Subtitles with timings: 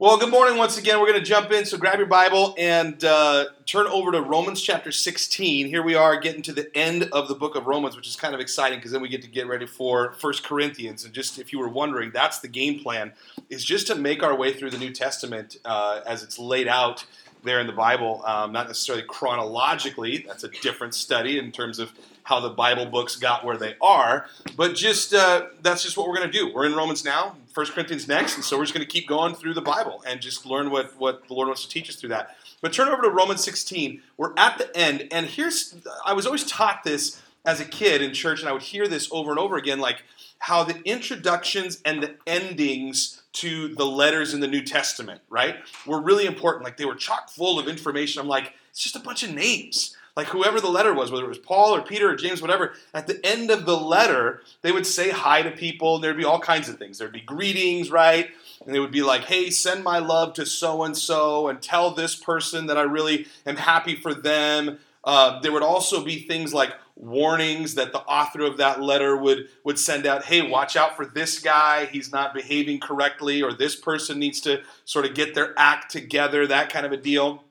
[0.00, 1.00] Well, good morning once again.
[1.00, 4.62] We're going to jump in, so grab your Bible and uh, turn over to Romans
[4.62, 5.66] chapter 16.
[5.66, 8.32] Here we are getting to the end of the book of Romans, which is kind
[8.32, 11.04] of exciting because then we get to get ready for First Corinthians.
[11.04, 13.12] And just if you were wondering, that's the game plan,
[13.50, 17.04] is just to make our way through the New Testament uh, as it's laid out
[17.42, 20.24] there in the Bible, um, not necessarily chronologically.
[20.28, 21.92] That's a different study in terms of
[22.22, 24.26] how the Bible books got where they are,
[24.56, 26.52] but just uh, that's just what we're going to do.
[26.54, 29.34] We're in Romans now, First Corinthians next, and so we're just going to keep going
[29.34, 32.10] through the Bible and just learn what what the Lord wants to teach us through
[32.10, 32.36] that.
[32.60, 34.00] But turn over to Romans 16.
[34.16, 35.74] We're at the end, and here's
[36.06, 39.08] I was always taught this as a kid in church, and I would hear this
[39.10, 40.04] over and over again, like
[40.38, 46.00] how the introductions and the endings to the letters in the New Testament, right, were
[46.00, 46.62] really important.
[46.62, 48.22] Like they were chock full of information.
[48.22, 51.28] I'm like, it's just a bunch of names like whoever the letter was, whether it
[51.28, 54.84] was Paul or Peter or James, whatever, at the end of the letter, they would
[54.84, 56.98] say hi to people, and there'd be all kinds of things.
[56.98, 58.28] There'd be greetings, right?
[58.66, 61.92] And they would be like, hey, send my love to so and so, and tell
[61.92, 64.80] this person that I really am happy for them.
[65.04, 69.48] Uh, there would also be things like warnings that the author of that letter would,
[69.62, 73.76] would send out hey, watch out for this guy, he's not behaving correctly, or this
[73.76, 77.44] person needs to sort of get their act together, that kind of a deal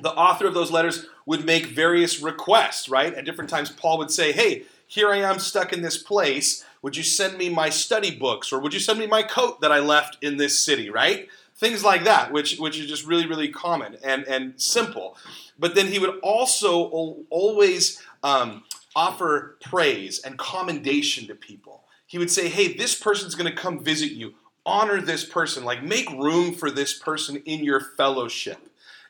[0.00, 3.12] the author of those letters would make various requests, right?
[3.14, 6.64] At different times, Paul would say, Hey, here I am stuck in this place.
[6.82, 9.72] Would you send me my study books or would you send me my coat that
[9.72, 11.28] I left in this city, right?
[11.56, 15.16] Things like that, which, which is just really, really common and, and simple.
[15.58, 18.62] But then he would also always um,
[18.94, 21.82] offer praise and commendation to people.
[22.06, 24.34] He would say, Hey, this person's going to come visit you.
[24.64, 25.64] Honor this person.
[25.64, 28.68] Like, make room for this person in your fellowship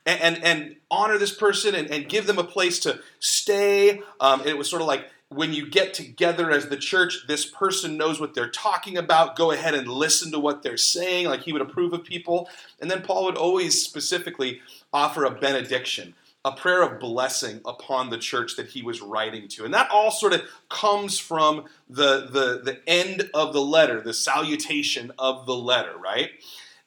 [0.08, 4.00] and, and, and honor this person and, and, give them a place to stay.
[4.20, 7.98] Um, it was sort of like when you get together as the church, this person
[7.98, 9.36] knows what they're talking about.
[9.36, 12.48] Go ahead and listen to what they're saying, like he would approve of people.
[12.80, 14.62] And then Paul would always specifically
[14.94, 19.66] offer a benediction, a prayer of blessing upon the church that he was writing to.
[19.66, 24.14] And that all sort of comes from the, the, the end of the letter, the
[24.14, 26.30] salutation of the letter, right?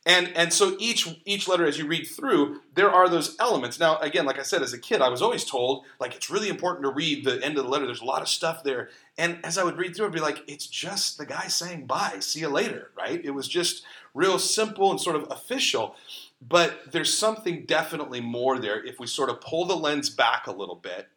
[0.03, 3.79] And, and so each each letter as you read through, there are those elements.
[3.79, 6.49] Now, again, like I said, as a kid, I was always told, like, it's really
[6.49, 7.85] important to read the end of the letter.
[7.85, 8.89] There's a lot of stuff there.
[9.17, 12.17] And as I would read through, I'd be like, it's just the guy saying bye,
[12.19, 13.23] see you later, right?
[13.23, 13.83] It was just
[14.15, 15.95] real simple and sort of official.
[16.41, 20.51] But there's something definitely more there if we sort of pull the lens back a
[20.51, 21.09] little bit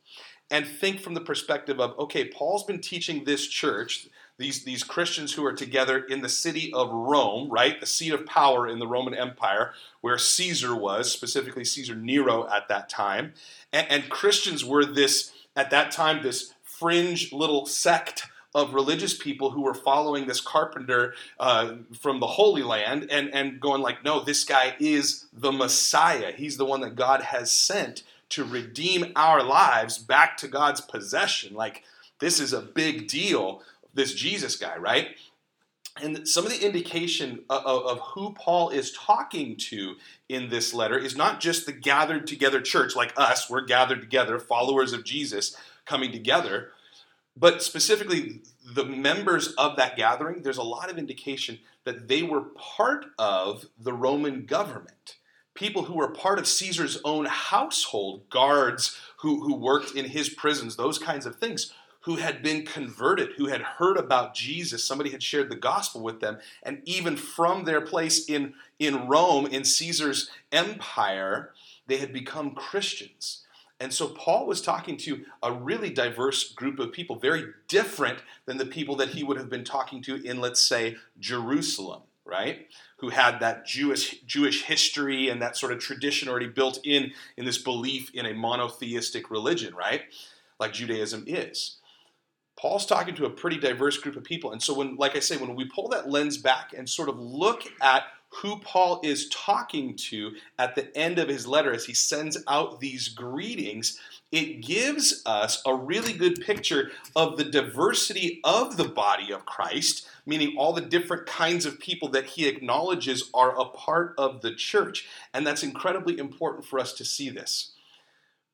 [0.51, 5.33] and think from the perspective of, okay, Paul's been teaching this church these, these Christians
[5.33, 7.79] who are together in the city of Rome, right?
[7.79, 12.69] The seat of power in the Roman Empire, where Caesar was, specifically Caesar Nero at
[12.69, 13.35] that time.
[13.73, 19.51] And, and Christians were this, at that time, this fringe little sect of religious people
[19.51, 24.23] who were following this carpenter uh, from the Holy Land and, and going like, no,
[24.23, 26.33] this guy is the Messiah.
[26.33, 31.55] He's the one that God has sent to redeem our lives back to God's possession.
[31.55, 31.83] Like,
[32.21, 33.63] this is a big deal
[33.95, 35.09] this Jesus guy, right?
[36.03, 39.95] And some of the indication of, of, who Paul is talking to
[40.29, 44.41] in this letter is not just the gathered together church like us, we're gathered together,
[44.41, 46.71] followers of Jesus coming together,
[47.37, 48.43] but specifically
[48.75, 50.43] the members of that gathering.
[50.43, 55.17] There's a lot of indication that they were part of the Roman government.
[55.55, 60.75] People who were part of Caesar's own household, guards who, who worked in his prisons,
[60.75, 61.73] those kinds of things
[62.05, 64.85] who had been converted, who had heard about Jesus.
[64.85, 66.39] Somebody had shared the gospel with them.
[66.63, 71.53] And even from their place in, in Rome, in Caesar's empire,
[71.87, 73.45] they had become Christians.
[73.81, 78.59] And so Paul was talking to a really diverse group of people, very different than
[78.59, 82.69] the people that he would have been talking to in, let's say, Jerusalem, right?
[82.99, 87.47] Who had that Jewish Jewish history and that sort of tradition already built in in
[87.47, 90.03] this belief in a monotheistic religion, right?
[90.61, 91.79] Like Judaism is.
[92.65, 94.53] Paul's talking to a pretty diverse group of people.
[94.53, 97.19] And so when like I say when we pull that lens back and sort of
[97.19, 101.93] look at who Paul is talking to at the end of his letter as he
[101.93, 104.01] sends out these greetings,
[104.33, 110.09] it gives us a really good picture of the diversity of the body of Christ,
[110.25, 114.55] meaning all the different kinds of people that he acknowledges are a part of the
[114.55, 115.07] church.
[115.35, 117.73] And that's incredibly important for us to see this.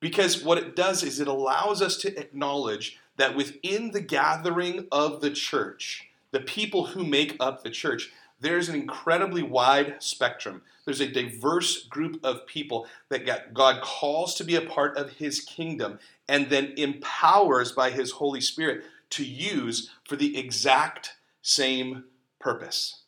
[0.01, 5.21] Because what it does is it allows us to acknowledge that within the gathering of
[5.21, 10.63] the church, the people who make up the church, there's an incredibly wide spectrum.
[10.87, 15.41] There's a diverse group of people that God calls to be a part of his
[15.41, 15.99] kingdom
[16.31, 22.05] and then empowers by his Holy Spirit to use for the exact same
[22.39, 23.03] purpose.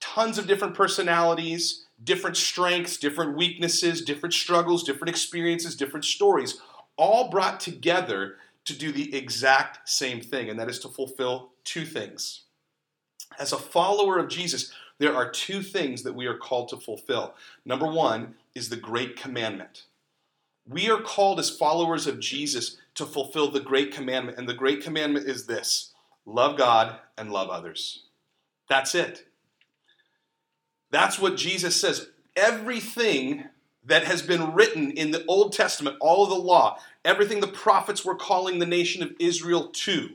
[0.00, 6.60] Tons of different personalities, different strengths, different weaknesses, different struggles, different experiences, different stories,
[6.96, 8.36] all brought together
[8.70, 12.42] to do the exact same thing, and that is to fulfill two things.
[13.38, 17.34] As a follower of Jesus, there are two things that we are called to fulfill.
[17.64, 19.84] Number one is the Great Commandment.
[20.68, 24.82] We are called as followers of Jesus to fulfill the Great Commandment, and the Great
[24.82, 25.92] Commandment is this
[26.26, 28.04] love God and love others.
[28.68, 29.26] That's it.
[30.90, 32.08] That's what Jesus says.
[32.36, 33.44] Everything
[33.84, 38.04] that has been written in the Old Testament, all of the law, everything the prophets
[38.04, 40.10] were calling the nation of Israel to,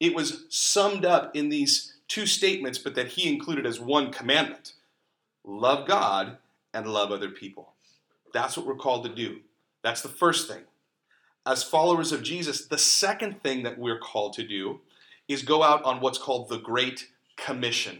[0.00, 4.74] it was summed up in these two statements, but that he included as one commandment
[5.46, 6.38] love God
[6.72, 7.72] and love other people.
[8.32, 9.40] That's what we're called to do.
[9.82, 10.62] That's the first thing.
[11.46, 14.80] As followers of Jesus, the second thing that we're called to do
[15.28, 17.98] is go out on what's called the Great Commission.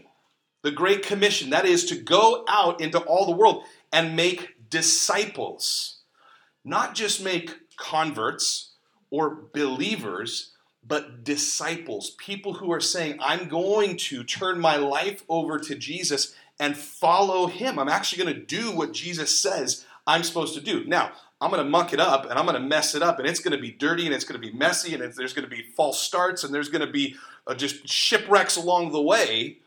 [0.63, 3.63] The Great Commission, that is to go out into all the world
[3.93, 5.99] and make disciples,
[6.63, 8.71] not just make converts
[9.09, 10.51] or believers,
[10.85, 16.35] but disciples, people who are saying, I'm going to turn my life over to Jesus
[16.59, 17.79] and follow him.
[17.79, 20.85] I'm actually going to do what Jesus says I'm supposed to do.
[20.85, 21.11] Now,
[21.41, 23.39] I'm going to muck it up and I'm going to mess it up and it's
[23.39, 25.63] going to be dirty and it's going to be messy and there's going to be
[25.75, 27.15] false starts and there's going to be
[27.47, 29.57] uh, just shipwrecks along the way.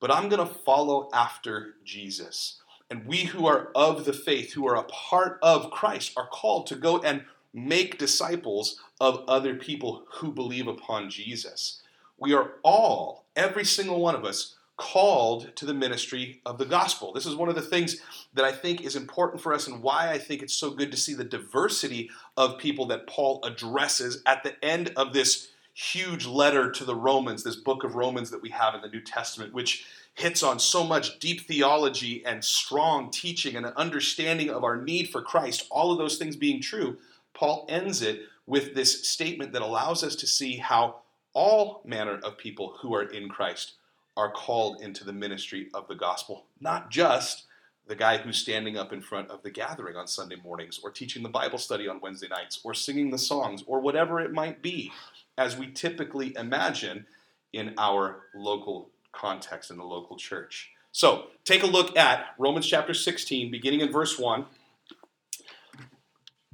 [0.00, 2.60] But I'm going to follow after Jesus.
[2.90, 6.66] And we who are of the faith, who are a part of Christ, are called
[6.68, 11.82] to go and make disciples of other people who believe upon Jesus.
[12.18, 17.12] We are all, every single one of us, called to the ministry of the gospel.
[17.12, 17.96] This is one of the things
[18.34, 20.98] that I think is important for us and why I think it's so good to
[20.98, 26.70] see the diversity of people that Paul addresses at the end of this huge letter
[26.70, 29.86] to the Romans, this book of Romans that we have in the New Testament, which
[30.16, 35.10] hits on so much deep theology and strong teaching and an understanding of our need
[35.10, 36.96] for Christ, all of those things being true.
[37.34, 40.96] Paul ends it with this statement that allows us to see how
[41.34, 43.74] all manner of people who are in Christ
[44.16, 47.44] are called into the ministry of the gospel, not just
[47.86, 51.22] the guy who's standing up in front of the gathering on Sunday mornings, or teaching
[51.22, 54.90] the Bible study on Wednesday nights, or singing the songs, or whatever it might be,
[55.36, 57.04] as we typically imagine
[57.52, 60.70] in our local context in the local church.
[60.92, 64.46] So, take a look at Romans chapter 16, beginning in verse 1.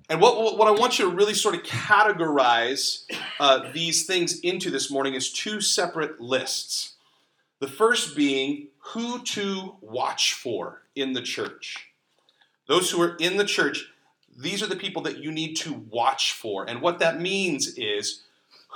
[0.09, 3.05] And what, what I want you to really sort of categorize
[3.41, 6.94] uh, these things into this morning is two separate lists.
[7.61, 11.88] The first being who to watch for in the church.
[12.67, 13.91] Those who are in the church,
[14.37, 16.69] these are the people that you need to watch for.
[16.69, 18.23] And what that means is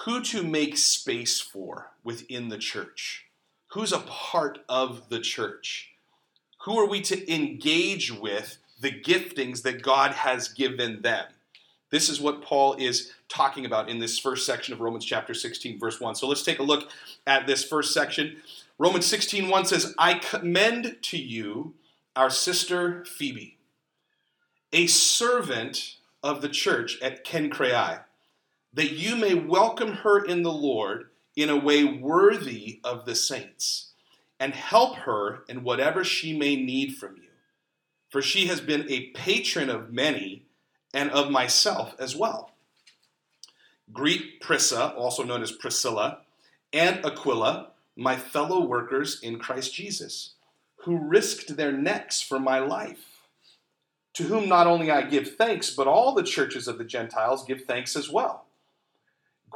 [0.04, 3.25] who to make space for within the church.
[3.68, 5.92] Who's a part of the church?
[6.64, 11.26] Who are we to engage with the giftings that God has given them.
[11.90, 15.78] This is what Paul is talking about in this first section of Romans chapter 16,
[15.78, 16.14] verse 1.
[16.16, 16.90] So let's take a look
[17.26, 18.36] at this first section.
[18.78, 21.74] Romans 16, 1 says, I commend to you
[22.14, 23.56] our sister Phoebe,
[24.72, 28.00] a servant of the church at Cenchreae,
[28.74, 33.92] that you may welcome her in the Lord in a way worthy of the saints,
[34.40, 37.26] and help her in whatever she may need from you
[38.16, 40.46] for she has been a patron of many
[40.94, 42.52] and of myself as well.
[43.92, 46.20] Greet Prisca, also known as Priscilla,
[46.72, 50.32] and Aquila, my fellow workers in Christ Jesus,
[50.76, 53.20] who risked their necks for my life,
[54.14, 57.64] to whom not only I give thanks, but all the churches of the Gentiles give
[57.64, 58.45] thanks as well.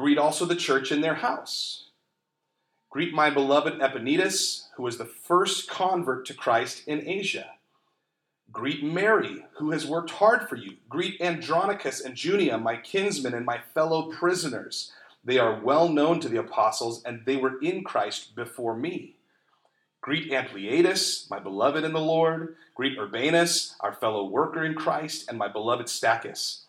[0.00, 1.90] Greet also the church in their house.
[2.88, 7.50] Greet my beloved Epaenetus, who was the first convert to Christ in Asia.
[8.50, 10.78] Greet Mary, who has worked hard for you.
[10.88, 14.90] Greet Andronicus and Junia, my kinsmen and my fellow prisoners.
[15.22, 19.16] They are well known to the apostles, and they were in Christ before me.
[20.00, 22.56] Greet Ampliatus, my beloved in the Lord.
[22.74, 26.62] Greet Urbanus, our fellow worker in Christ, and my beloved Stachys.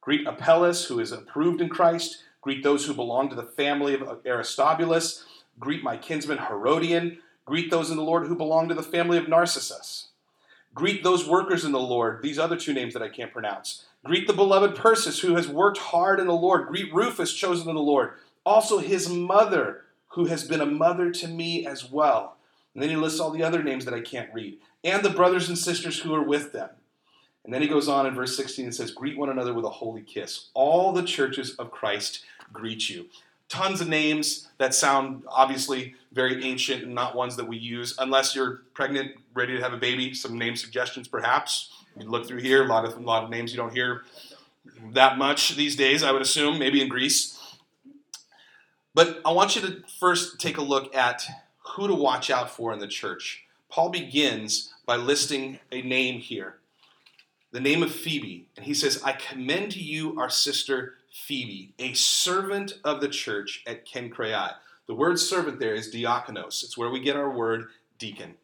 [0.00, 2.22] Greet Apelles, who is approved in Christ.
[2.46, 5.24] Greet those who belong to the family of Aristobulus.
[5.58, 7.18] Greet my kinsman Herodian.
[7.44, 10.10] Greet those in the Lord who belong to the family of Narcissus.
[10.72, 13.86] Greet those workers in the Lord, these other two names that I can't pronounce.
[14.04, 16.68] Greet the beloved Persis, who has worked hard in the Lord.
[16.68, 18.12] Greet Rufus, chosen in the Lord.
[18.44, 22.36] Also his mother, who has been a mother to me as well.
[22.74, 24.58] And then he lists all the other names that I can't read.
[24.84, 26.70] And the brothers and sisters who are with them.
[27.46, 29.70] And then he goes on in verse 16 and says, Greet one another with a
[29.70, 30.50] holy kiss.
[30.52, 33.08] All the churches of Christ greet you.
[33.48, 38.34] tons of names that sound obviously very ancient and not ones that we use, unless
[38.34, 40.14] you're pregnant, ready to have a baby.
[40.14, 41.70] Some name suggestions, perhaps.
[41.98, 44.04] You look through here, a lot of a lot of names you don't hear
[44.92, 46.02] that much these days.
[46.02, 47.38] I would assume, maybe in Greece.
[48.94, 51.26] But I want you to first take a look at
[51.58, 53.44] who to watch out for in the church.
[53.68, 56.56] Paul begins by listing a name here,
[57.50, 61.94] the name of Phoebe, and he says, "I commend to you our sister Phoebe, a
[61.94, 64.54] servant of the church at Cenchreae.
[64.86, 66.62] The word servant there is diakonos.
[66.62, 67.68] It's where we get our word
[67.98, 68.34] deacon.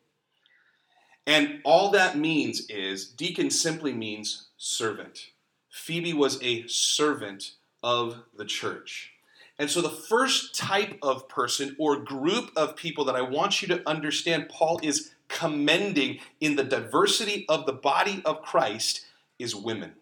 [1.26, 5.28] And all that means is deacon simply means servant.
[5.70, 7.52] Phoebe was a servant
[7.82, 9.12] of the church.
[9.58, 13.68] And so, the first type of person or group of people that I want you
[13.68, 19.06] to understand Paul is commending in the diversity of the body of Christ
[19.38, 19.92] is women.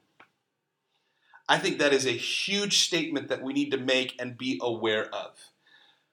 [1.51, 5.13] I think that is a huge statement that we need to make and be aware
[5.13, 5.33] of.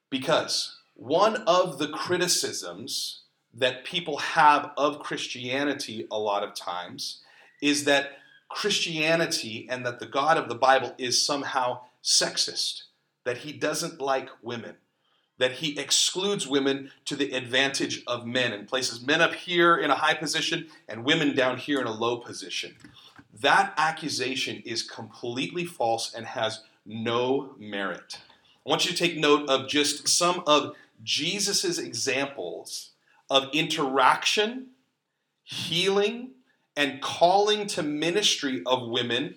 [0.10, 3.22] Because one of the criticisms
[3.53, 7.22] that people have of Christianity a lot of times
[7.62, 8.13] is that
[8.50, 12.86] Christianity and that the God of the Bible is somehow sexist,
[13.24, 14.77] that he doesn't like women,
[15.38, 19.91] that he excludes women to the advantage of men and places men up here in
[19.91, 22.75] a high position and women down here in a low position.
[23.41, 28.20] That accusation is completely false and has no merit.
[28.65, 32.91] I want you to take note of just some of Jesus' examples
[33.29, 34.67] of interaction,
[35.44, 36.32] healing,
[36.75, 39.36] and calling to ministry of women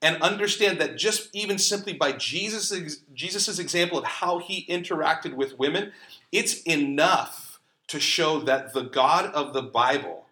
[0.00, 5.58] and understand that just even simply by Jesus' Jesus's example of how he interacted with
[5.58, 5.92] women,
[6.30, 7.58] it's enough
[7.88, 10.26] to show that the God of the Bible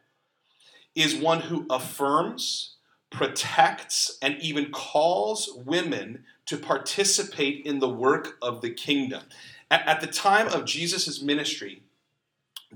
[0.95, 2.76] is one who affirms,
[3.11, 9.23] protects, and even calls women to participate in the work of the kingdom.
[9.71, 11.83] At, at the time of Jesus' ministry,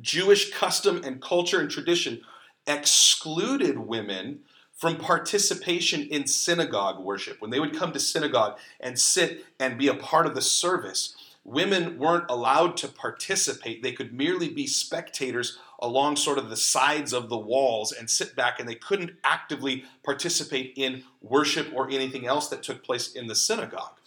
[0.01, 2.23] Jewish custom and culture and tradition
[2.67, 4.41] excluded women
[4.75, 7.41] from participation in synagogue worship.
[7.41, 11.15] When they would come to synagogue and sit and be a part of the service,
[11.45, 13.83] women weren't allowed to participate.
[13.83, 18.37] They could merely be spectators along sort of the sides of the walls and sit
[18.37, 23.27] back, and they couldn't actively participate in worship or anything else that took place in
[23.27, 23.99] the synagogue.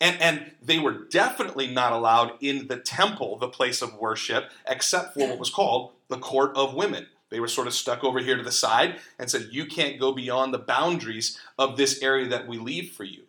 [0.00, 5.14] And, and they were definitely not allowed in the temple, the place of worship, except
[5.14, 7.06] for what was called the court of women.
[7.30, 10.12] They were sort of stuck over here to the side and said, You can't go
[10.12, 13.22] beyond the boundaries of this area that we leave for you.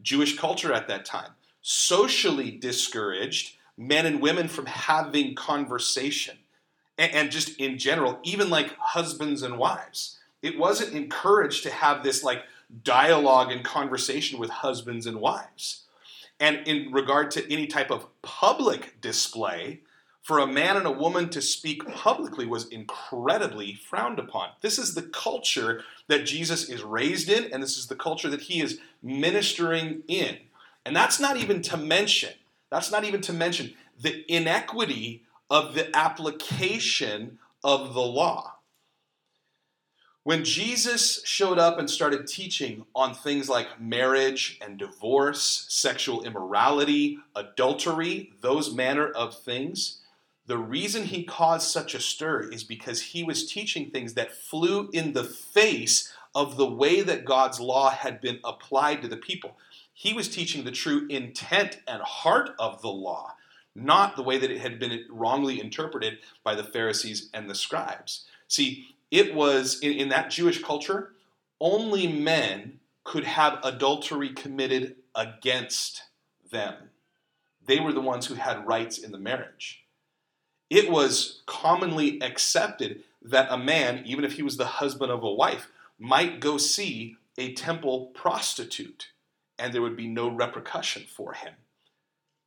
[0.00, 6.36] Jewish culture at that time socially discouraged men and women from having conversation.
[6.98, 10.18] And, and just in general, even like husbands and wives.
[10.42, 12.42] It wasn't encouraged to have this like
[12.84, 15.84] dialogue and conversation with husbands and wives.
[16.40, 19.80] And in regard to any type of public display,
[20.28, 24.50] for a man and a woman to speak publicly was incredibly frowned upon.
[24.60, 28.42] This is the culture that Jesus is raised in, and this is the culture that
[28.42, 30.36] he is ministering in.
[30.84, 32.34] And that's not even to mention,
[32.68, 38.54] that's not even to mention the inequity of the application of the law.
[40.24, 47.18] When Jesus showed up and started teaching on things like marriage and divorce, sexual immorality,
[47.34, 50.02] adultery, those manner of things,
[50.46, 54.90] the reason he caused such a stir is because he was teaching things that flew
[54.92, 59.56] in the face of the way that God's law had been applied to the people.
[59.92, 63.34] He was teaching the true intent and heart of the law,
[63.74, 68.24] not the way that it had been wrongly interpreted by the Pharisees and the scribes.
[68.48, 71.12] See, it was in, in that Jewish culture,
[71.60, 76.02] only men could have adultery committed against
[76.50, 76.74] them.
[77.66, 79.84] They were the ones who had rights in the marriage.
[80.70, 85.32] It was commonly accepted that a man, even if he was the husband of a
[85.32, 89.08] wife, might go see a temple prostitute
[89.58, 91.54] and there would be no repercussion for him.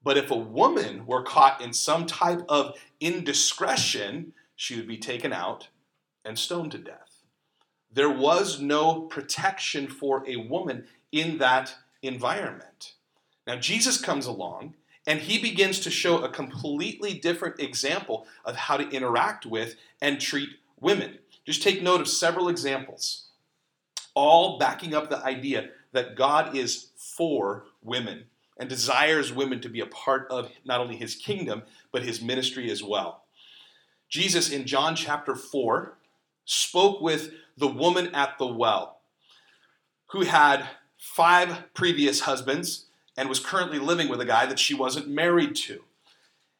[0.03, 5.31] But if a woman were caught in some type of indiscretion, she would be taken
[5.31, 5.67] out
[6.25, 7.23] and stoned to death.
[7.93, 12.93] There was no protection for a woman in that environment.
[13.45, 18.77] Now, Jesus comes along and he begins to show a completely different example of how
[18.77, 21.19] to interact with and treat women.
[21.45, 23.27] Just take note of several examples,
[24.13, 28.25] all backing up the idea that God is for women
[28.61, 32.69] and desires women to be a part of not only his kingdom, but his ministry
[32.69, 33.23] as well.
[34.07, 35.97] Jesus in John chapter 4
[36.45, 38.99] spoke with the woman at the well
[40.11, 42.85] who had five previous husbands
[43.17, 45.81] and was currently living with a guy that she wasn't married to.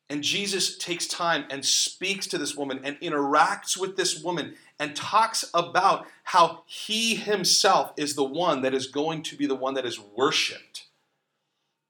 [0.09, 4.95] And Jesus takes time and speaks to this woman and interacts with this woman and
[4.95, 9.75] talks about how he himself is the one that is going to be the one
[9.75, 10.87] that is worshiped.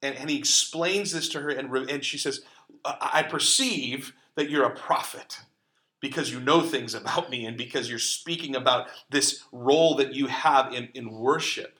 [0.02, 2.42] And, and he explains this to her, and, and she says,
[2.84, 5.40] I perceive that you're a prophet
[6.00, 10.28] because you know things about me and because you're speaking about this role that you
[10.28, 11.78] have in, in worship.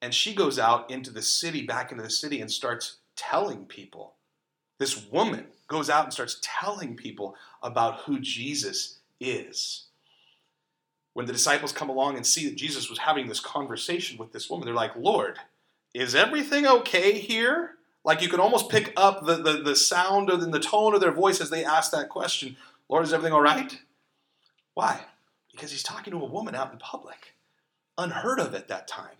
[0.00, 4.14] And she goes out into the city, back into the city, and starts telling people.
[4.78, 9.84] This woman goes out and starts telling people about who Jesus is.
[11.14, 14.50] When the disciples come along and see that Jesus was having this conversation with this
[14.50, 15.38] woman, they're like, Lord,
[15.94, 17.76] is everything okay here?
[18.04, 21.12] Like you could almost pick up the, the, the sound and the tone of their
[21.12, 22.56] voice as they ask that question
[22.88, 23.78] Lord, is everything all right?
[24.74, 25.00] Why?
[25.50, 27.34] Because he's talking to a woman out in public.
[27.96, 29.16] Unheard of at that time.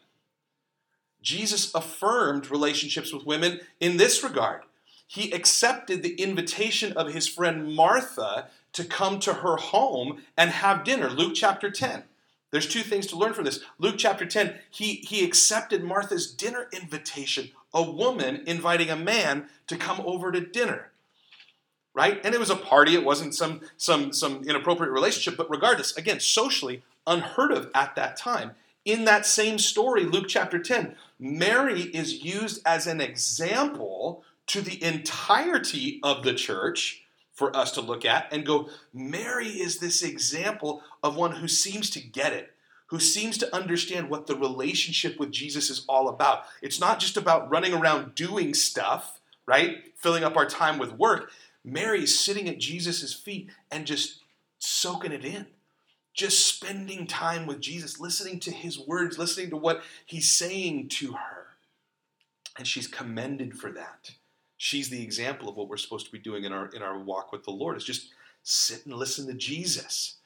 [1.23, 4.62] Jesus affirmed relationships with women in this regard.
[5.07, 10.85] He accepted the invitation of his friend Martha to come to her home and have
[10.85, 11.09] dinner.
[11.11, 12.05] Luke chapter 10.
[12.52, 13.61] There's two things to learn from this.
[13.78, 19.76] Luke chapter 10, he, he accepted Martha's dinner invitation, a woman inviting a man to
[19.76, 20.92] come over to dinner.
[21.94, 22.21] Right?
[22.23, 26.21] And it was a party, it wasn't some, some, some inappropriate relationship, but regardless, again,
[26.21, 28.52] socially unheard of at that time.
[28.85, 34.82] In that same story, Luke chapter 10, Mary is used as an example to the
[34.82, 40.83] entirety of the church for us to look at and go, Mary is this example
[41.03, 42.53] of one who seems to get it,
[42.87, 46.45] who seems to understand what the relationship with Jesus is all about.
[46.61, 49.79] It's not just about running around doing stuff, right?
[49.97, 51.31] Filling up our time with work.
[51.65, 54.21] Mary is sitting at Jesus' feet and just
[54.59, 55.47] soaking it in
[56.15, 61.12] just spending time with Jesus, listening to his words, listening to what he's saying to
[61.12, 61.47] her.
[62.59, 64.11] And she's commended for that.
[64.64, 67.33] She's the example of what we're supposed to be doing in our in our walk
[67.33, 68.11] with the Lord is just
[68.45, 70.19] sit and listen to Jesus.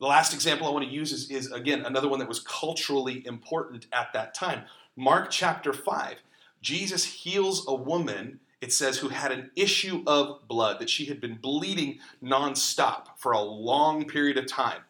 [0.00, 3.24] The last example I want to use is, is again another one that was culturally
[3.24, 4.64] important at that time.
[4.96, 6.16] Mark chapter 5.
[6.62, 11.20] Jesus heals a woman it says, who had an issue of blood, that she had
[11.20, 14.80] been bleeding nonstop for a long period of time.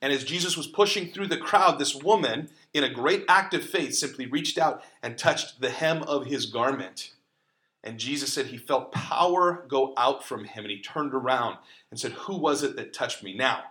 [0.00, 3.64] And as Jesus was pushing through the crowd, this woman, in a great act of
[3.64, 7.12] faith, simply reached out and touched the hem of his garment.
[7.84, 11.58] And Jesus said he felt power go out from him, and he turned around
[11.90, 13.34] and said, Who was it that touched me?
[13.34, 13.62] Now,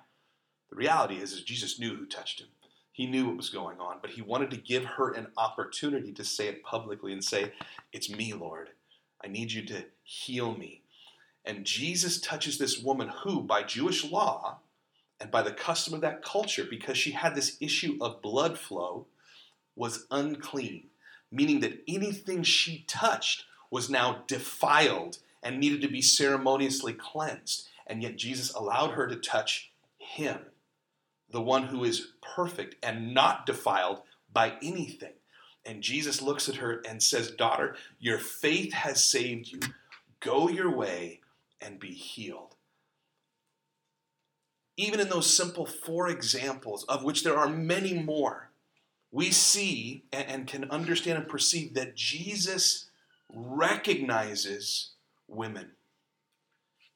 [0.70, 2.48] the reality is, is Jesus knew who touched him.
[2.92, 6.26] He knew what was going on, but he wanted to give her an opportunity to
[6.26, 7.54] say it publicly and say,
[7.94, 8.70] It's me, Lord.
[9.24, 10.82] I need you to heal me.
[11.46, 14.60] And Jesus touches this woman who, by Jewish law,
[15.20, 19.08] and by the custom of that culture, because she had this issue of blood flow,
[19.76, 20.90] was unclean,
[21.32, 27.68] meaning that anything she touched was now defiled and needed to be ceremoniously cleansed.
[27.88, 30.38] And yet Jesus allowed her to touch him,
[31.32, 35.14] the one who is perfect and not defiled by anything.
[35.66, 39.60] And Jesus looks at her and says, Daughter, your faith has saved you.
[40.20, 41.22] Go your way
[41.60, 42.56] and be healed
[44.82, 48.50] even in those simple four examples, of which there are many more,
[49.12, 52.90] we see and, can understand and perceive that Jesus
[53.34, 54.92] recognizes
[55.28, 55.72] women.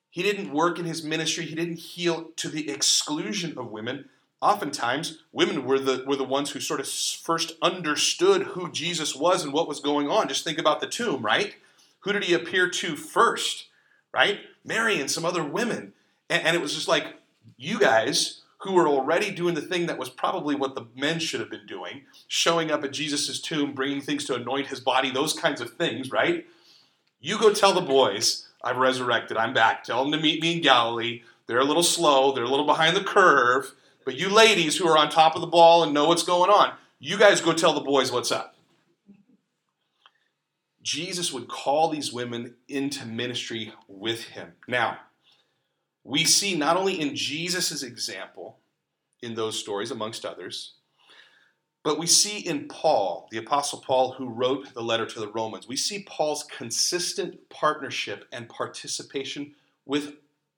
[0.10, 4.06] He didn't work in his ministry, he didn't heal to the exclusion of women.
[4.42, 9.44] Oftentimes, women were the, were the ones who sort of first understood who Jesus was
[9.44, 10.28] and what was going on.
[10.28, 11.56] Just think about the tomb, right?
[12.02, 13.68] Who did he appear to first,
[14.14, 14.40] right?
[14.64, 15.94] Mary and some other women.
[16.30, 17.16] And, and it was just like,
[17.58, 21.40] you guys who were already doing the thing that was probably what the men should
[21.40, 25.34] have been doing, showing up at Jesus' tomb, bringing things to anoint his body, those
[25.34, 26.46] kinds of things, right?
[27.20, 29.84] You go tell the boys, I've resurrected, I'm back.
[29.84, 31.24] Tell them to meet me in Galilee.
[31.48, 34.98] They're a little slow, they're a little behind the curve, but you ladies who are
[34.98, 37.82] on top of the ball and know what's going on, you guys go tell the
[37.82, 38.56] boys what's up.
[40.82, 44.54] Jesus would call these women into ministry with him.
[44.68, 45.00] Now,
[46.06, 48.60] we see not only in Jesus' example
[49.22, 50.76] in those stories, amongst others,
[51.84, 55.68] but we see in Paul, the Apostle Paul, who wrote the letter to the Romans,
[55.68, 60.14] we see Paul's consistent partnership and participation with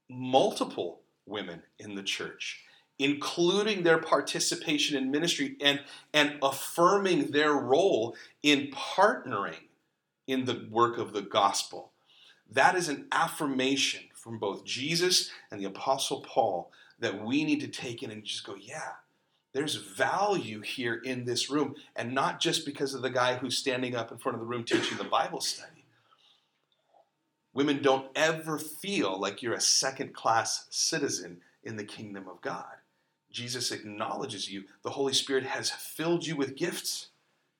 [0.10, 2.64] multiple women in the church,
[3.00, 5.82] including their participation in ministry and,
[6.14, 9.68] and affirming their role in partnering
[10.28, 11.92] in the work of the gospel.
[12.52, 17.68] That is an affirmation from both Jesus and the Apostle Paul that we need to
[17.68, 18.94] take in and just go, yeah,
[19.58, 23.96] There's value here in this room, and not just because of the guy who's standing
[23.96, 25.86] up in front of the room teaching the Bible study.
[27.56, 32.76] Women don't ever feel like you're a second class citizen in the kingdom of God.
[33.32, 34.66] Jesus acknowledges you.
[34.84, 37.08] The Holy Spirit has filled you with gifts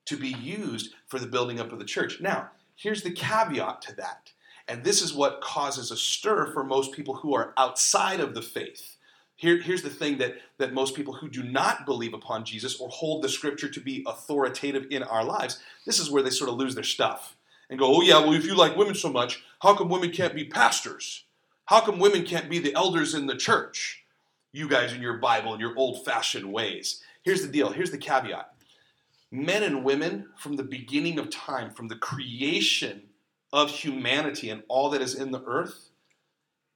[0.06, 2.22] to be used for the building up of the church.
[2.22, 4.34] Now, here's the caveat to that.
[4.68, 8.42] And this is what causes a stir for most people who are outside of the
[8.42, 8.98] faith.
[9.36, 12.90] Here, here's the thing that, that most people who do not believe upon Jesus or
[12.90, 16.58] hold the scripture to be authoritative in our lives, this is where they sort of
[16.58, 17.38] lose their stuff
[17.70, 20.34] and go, oh, yeah, well, if you like women so much, how come women can't
[20.34, 21.26] be pastors?
[21.66, 24.04] How come women can't be the elders in the church?
[24.54, 27.04] You guys in your Bible and your old fashioned ways.
[27.24, 28.54] Here's the deal here's the caveat
[29.32, 33.04] men and women from the beginning of time, from the creation
[33.54, 35.90] of humanity and all that is in the earth,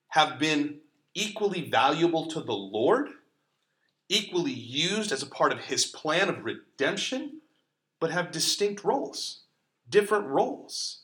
[0.09, 0.79] have been
[1.13, 3.09] equally valuable to the Lord,
[4.09, 7.41] equally used as a part of his plan of redemption,
[7.99, 9.41] but have distinct roles,
[9.89, 11.03] different roles.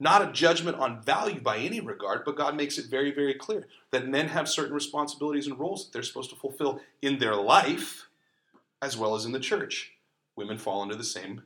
[0.00, 3.68] Not a judgment on value by any regard, but God makes it very, very clear
[3.92, 8.08] that men have certain responsibilities and roles that they're supposed to fulfill in their life
[8.82, 9.92] as well as in the church
[10.36, 11.42] women fall under the same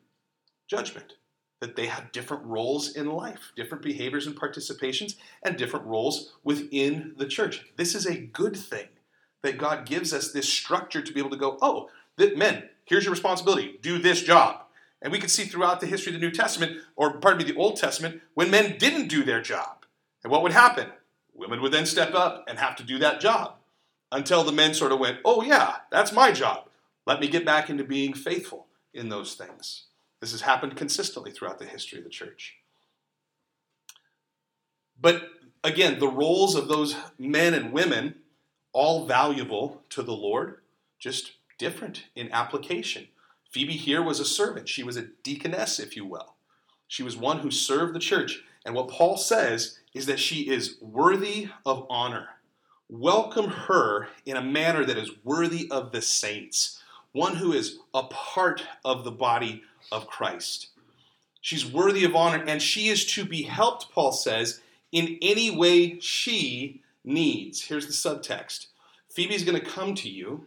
[0.66, 1.14] judgment.
[1.60, 7.14] That they have different roles in life, different behaviors and participations, and different roles within
[7.16, 7.64] the church.
[7.76, 8.88] This is a good thing
[9.42, 13.04] that God gives us this structure to be able to go, oh, that men, here's
[13.04, 14.62] your responsibility, do this job.
[15.00, 17.58] And we can see throughout the history of the New Testament, or pardon me, the
[17.58, 19.84] Old Testament, when men didn't do their job.
[20.24, 20.88] And what would happen?
[21.34, 23.56] Women would then step up and have to do that job
[24.12, 26.68] until the men sort of went, oh, yeah, that's my job.
[27.06, 29.85] Let me get back into being faithful in those things.
[30.20, 32.56] This has happened consistently throughout the history of the church.
[35.00, 35.28] But
[35.62, 38.16] again, the roles of those men and women,
[38.72, 40.58] all valuable to the Lord,
[40.98, 43.08] just different in application.
[43.50, 44.68] Phoebe here was a servant.
[44.68, 46.34] She was a deaconess, if you will.
[46.88, 48.42] She was one who served the church.
[48.64, 52.28] And what Paul says is that she is worthy of honor.
[52.88, 56.80] Welcome her in a manner that is worthy of the saints
[57.16, 60.68] one who is a part of the body of Christ.
[61.40, 64.60] She's worthy of honor, and she is to be helped, Paul says,
[64.92, 67.62] in any way she needs.
[67.62, 68.66] Here's the subtext
[69.08, 70.46] Phoebe's going to come to you.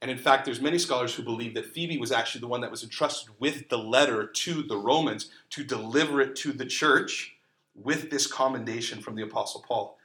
[0.00, 2.70] And in fact, there's many scholars who believe that Phoebe was actually the one that
[2.70, 7.36] was entrusted with the letter to the Romans to deliver it to the church
[7.74, 9.96] with this commendation from the Apostle Paul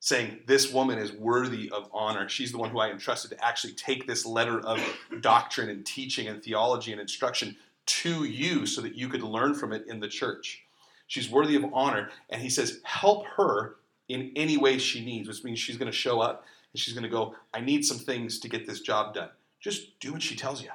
[0.00, 2.28] saying, This woman is worthy of honor.
[2.28, 4.78] She's the one who I entrusted to actually take this letter of
[5.20, 7.56] doctrine and teaching and theology and instruction
[7.90, 10.64] to you so that you could learn from it in the church.
[11.06, 12.10] She's worthy of honor.
[12.28, 13.76] And he says, Help her
[14.08, 17.04] in any way she needs, which means she's going to show up and she's going
[17.04, 19.30] to go, I need some things to get this job done.
[19.60, 20.70] Just do what she tells you.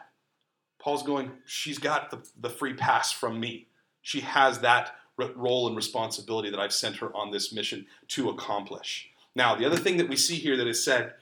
[0.77, 3.67] Paul's going, She's got the, the free pass from me.
[4.01, 9.09] She has that role and responsibility that I've sent her on this mission to accomplish.
[9.35, 11.13] Now, the other thing that we see here that is said,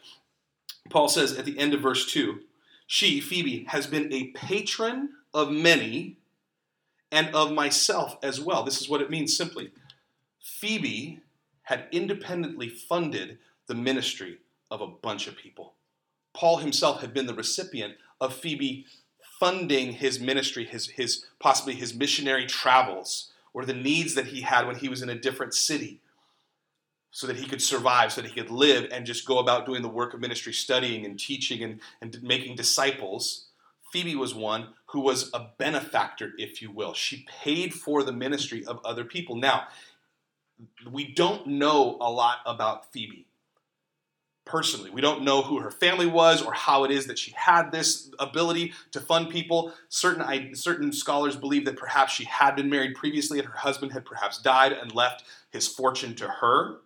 [0.90, 2.40] Paul says at the end of verse 2
[2.88, 6.18] She, Phoebe, has been a patron of many
[7.12, 8.64] and of myself as well.
[8.64, 9.72] This is what it means simply.
[10.42, 11.22] Phoebe
[11.64, 15.74] had independently funded the ministry of a bunch of people.
[16.34, 18.86] Paul himself had been the recipient of Phoebe
[19.40, 24.66] funding his ministry, his, his possibly his missionary travels, or the needs that he had
[24.66, 26.02] when he was in a different city
[27.12, 29.84] so that he could survive, so that he could live and just go about doing
[29.84, 33.46] the work of ministry, studying and teaching and, and making disciples.
[33.92, 36.94] Phoebe was one who was a benefactor, if you will.
[36.94, 39.36] She paid for the ministry of other people.
[39.36, 39.64] Now,
[40.90, 43.26] we don't know a lot about Phoebe
[44.46, 44.92] personally.
[44.92, 48.12] We don't know who her family was or how it is that she had this
[48.20, 49.74] ability to fund people.
[49.90, 54.06] Certain, certain scholars believe that perhaps she had been married previously and her husband had
[54.06, 56.82] perhaps died and left his fortune to her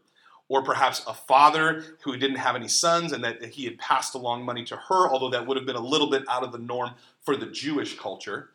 [0.50, 4.46] or perhaps a father who didn't have any sons and that he had passed along
[4.46, 6.92] money to her, although that would have been a little bit out of the norm
[7.22, 8.52] for the Jewish culture.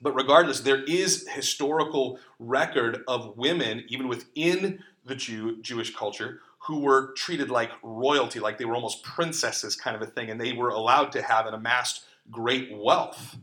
[0.00, 6.80] But regardless, there is historical record of women, even within the Jew, Jewish culture, who
[6.80, 10.52] were treated like royalty, like they were almost princesses, kind of a thing, and they
[10.52, 13.36] were allowed to have and amassed great wealth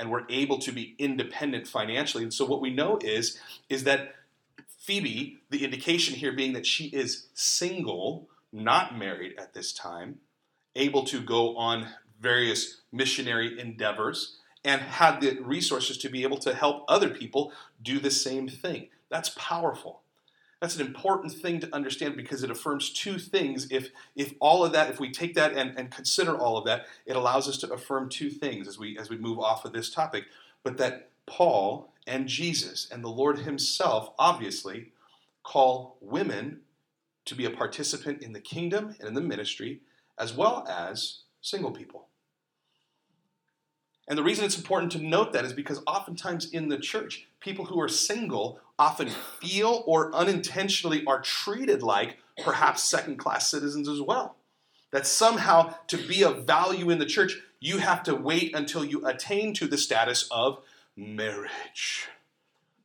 [0.00, 2.24] and were able to be independent financially.
[2.24, 4.14] And so what we know is, is that
[4.82, 10.18] Phoebe, the indication here being that she is single, not married at this time,
[10.74, 11.86] able to go on
[12.20, 18.00] various missionary endeavors, and had the resources to be able to help other people do
[18.00, 18.88] the same thing.
[19.08, 20.02] That's powerful.
[20.60, 23.68] That's an important thing to understand because it affirms two things.
[23.70, 26.86] If, if all of that, if we take that and, and consider all of that,
[27.06, 29.90] it allows us to affirm two things as we, as we move off of this
[29.90, 30.24] topic.
[30.64, 34.92] But that Paul and Jesus and the Lord Himself, obviously,
[35.42, 36.60] call women
[37.24, 39.80] to be a participant in the kingdom and in the ministry,
[40.18, 42.08] as well as single people.
[44.08, 47.66] And the reason it's important to note that is because oftentimes in the church, people
[47.66, 54.00] who are single often feel or unintentionally are treated like perhaps second class citizens as
[54.00, 54.36] well.
[54.90, 59.06] That somehow to be of value in the church, you have to wait until you
[59.06, 60.62] attain to the status of
[60.96, 62.08] marriage.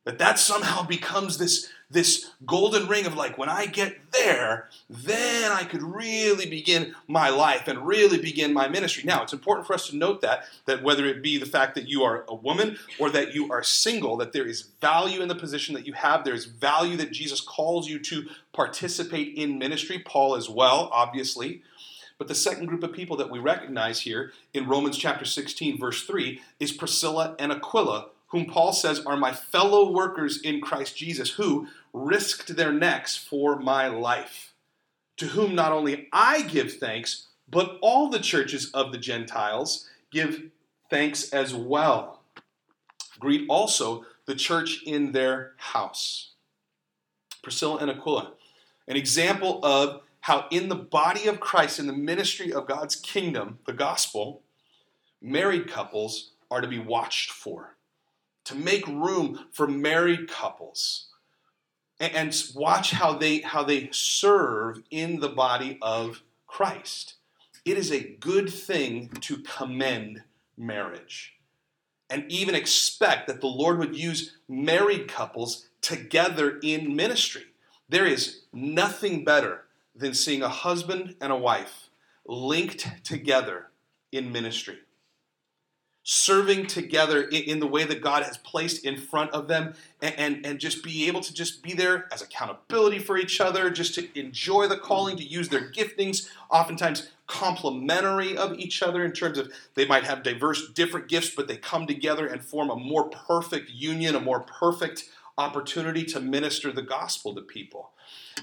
[0.04, 5.52] That that somehow becomes this this golden ring of like, when I get there, then
[5.52, 9.04] I could really begin my life and really begin my ministry.
[9.06, 11.88] Now, it's important for us to note that, that whether it be the fact that
[11.88, 15.34] you are a woman or that you are single, that there is value in the
[15.34, 16.24] position that you have.
[16.24, 19.98] There's value that Jesus calls you to participate in ministry.
[19.98, 21.62] Paul as well, obviously.
[22.18, 26.02] But the second group of people that we recognize here in Romans chapter 16, verse
[26.04, 31.30] 3, is Priscilla and Aquila, whom Paul says are my fellow workers in Christ Jesus,
[31.30, 34.52] who risked their necks for my life,
[35.16, 40.50] to whom not only I give thanks, but all the churches of the Gentiles give
[40.90, 42.20] thanks as well.
[43.20, 46.32] Greet also the church in their house.
[47.42, 48.32] Priscilla and Aquila,
[48.88, 53.60] an example of how in the body of Christ, in the ministry of God's kingdom,
[53.66, 54.42] the gospel,
[55.22, 57.76] married couples are to be watched for
[58.44, 61.08] to make room for married couples
[61.98, 67.14] and, watch how they how they serve in the body of Christ.
[67.64, 70.22] It is a good thing to commend
[70.58, 71.36] marriage
[72.10, 77.44] and even expect that the Lord would use married couples together in ministry.
[77.88, 79.64] There is nothing better
[79.98, 81.90] than seeing a husband and a wife
[82.26, 83.66] linked together
[84.12, 84.78] in ministry.
[86.04, 90.14] Serving together in, in, the way that God has placed in front of them and,
[90.16, 93.94] and, and, just be able to just be there as accountability for each other, just
[93.96, 99.36] to enjoy the calling, to use their giftings, oftentimes complementary of each other in terms
[99.36, 103.10] of they might have diverse, different gifts, but they come together and form a more
[103.10, 107.92] perfect union, a more perfect opportunity to minister the gospel to people.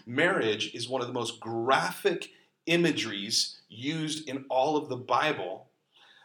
[0.06, 2.32] Marriage is one of the most graphic
[2.66, 5.68] imageries used in all of the Bible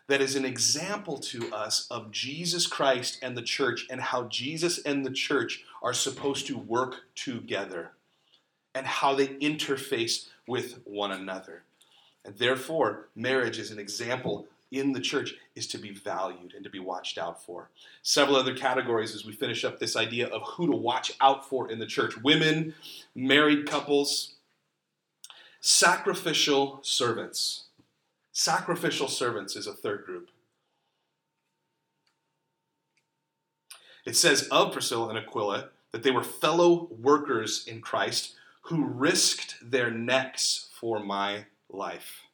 [0.06, 4.78] that is an example to us of Jesus Christ and the church and how Jesus
[4.82, 7.92] and the church are supposed to work together
[8.74, 11.62] and how they interface with one another.
[12.24, 16.70] And therefore, marriage is an example in the church is to be valued and to
[16.70, 17.70] be watched out for.
[18.02, 21.70] Several other categories as we finish up this idea of who to watch out for
[21.70, 22.74] in the church women,
[23.14, 24.34] married couples,
[25.60, 27.64] sacrificial servants.
[28.32, 30.30] Sacrificial servants is a third group.
[34.06, 39.56] It says of Priscilla and Aquila that they were fellow workers in Christ who risked
[39.62, 42.26] their necks for my life.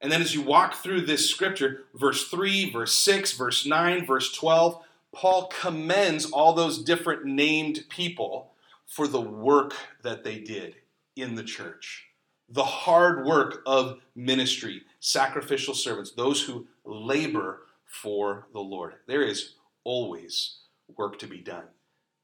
[0.00, 4.32] And then as you walk through this scripture, verse 3, verse 6, verse 9, verse
[4.32, 4.82] 12,
[5.14, 8.52] Paul commends all those different named people
[8.86, 10.76] for the work that they did
[11.16, 12.06] in the church
[12.48, 18.94] the hard work of ministry, sacrificial servants, those who labor for the Lord.
[19.06, 19.54] There is
[19.84, 20.58] always
[20.96, 21.64] work to be done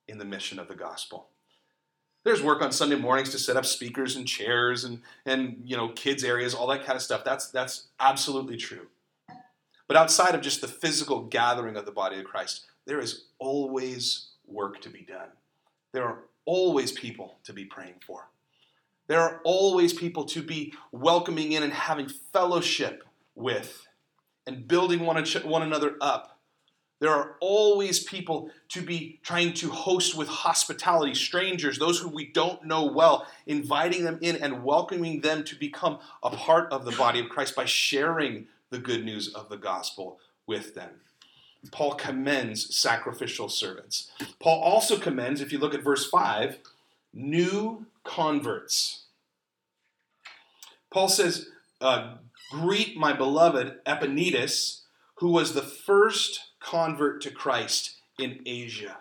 [0.07, 1.29] in the mission of the gospel.
[2.25, 5.89] There's work on Sunday mornings to set up speakers and chairs and, and you know
[5.89, 7.25] kids areas, all that kind of stuff.
[7.25, 8.87] That's that's absolutely true.
[9.89, 14.29] But outside of just the physical gathering of the body of Christ, there is always
[14.47, 15.29] work to be done.
[15.93, 18.29] There are always people to be praying for.
[19.09, 23.05] There are always people to be welcoming in and having fellowship
[23.35, 23.87] with
[24.47, 26.32] and building one, one another up.
[27.03, 32.27] There are always people to be trying to host with hospitality, strangers, those who we
[32.27, 36.93] don't know well, inviting them in and welcoming them to become a part of the
[36.93, 40.91] body of Christ by sharing the good news of the gospel with them.
[41.73, 44.13] Paul commends sacrificial servants.
[44.39, 46.59] Paul also commends, if you look at verse 5,
[47.13, 49.07] new converts.
[50.89, 51.49] Paul says,
[51.81, 52.19] uh,
[52.53, 54.83] Greet my beloved Epaenetus,
[55.17, 58.97] who was the first convert to Christ in Asia.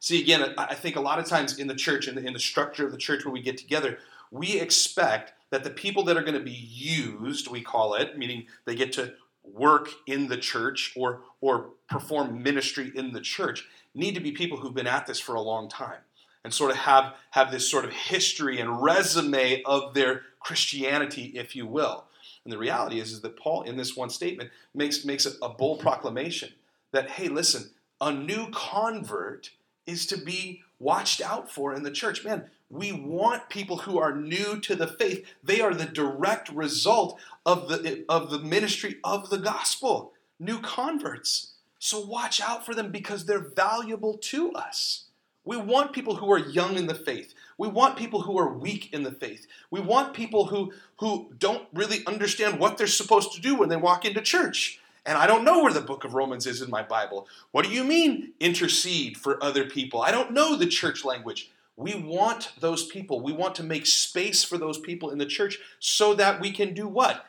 [0.00, 2.38] See, again, I think a lot of times in the church, in the, in the
[2.38, 3.98] structure of the church where we get together,
[4.30, 8.46] we expect that the people that are going to be used, we call it, meaning
[8.64, 14.14] they get to work in the church or, or perform ministry in the church, need
[14.14, 16.00] to be people who've been at this for a long time
[16.42, 21.56] and sort of have, have this sort of history and resume of their Christianity, if
[21.56, 22.04] you will.
[22.44, 25.48] And the reality is, is that Paul, in this one statement, makes, makes a, a
[25.48, 26.52] bold proclamation
[26.92, 29.50] that, hey, listen, a new convert
[29.86, 32.24] is to be watched out for in the church.
[32.24, 35.26] Man, we want people who are new to the faith.
[35.42, 41.52] They are the direct result of the, of the ministry of the gospel, new converts.
[41.78, 45.04] So watch out for them because they're valuable to us.
[45.44, 47.34] We want people who are young in the faith.
[47.58, 49.46] We want people who are weak in the faith.
[49.70, 53.76] We want people who, who don't really understand what they're supposed to do when they
[53.76, 54.80] walk into church.
[55.06, 57.28] And I don't know where the book of Romans is in my Bible.
[57.50, 60.00] What do you mean, intercede for other people?
[60.00, 61.50] I don't know the church language.
[61.76, 63.20] We want those people.
[63.20, 66.72] We want to make space for those people in the church so that we can
[66.72, 67.26] do what?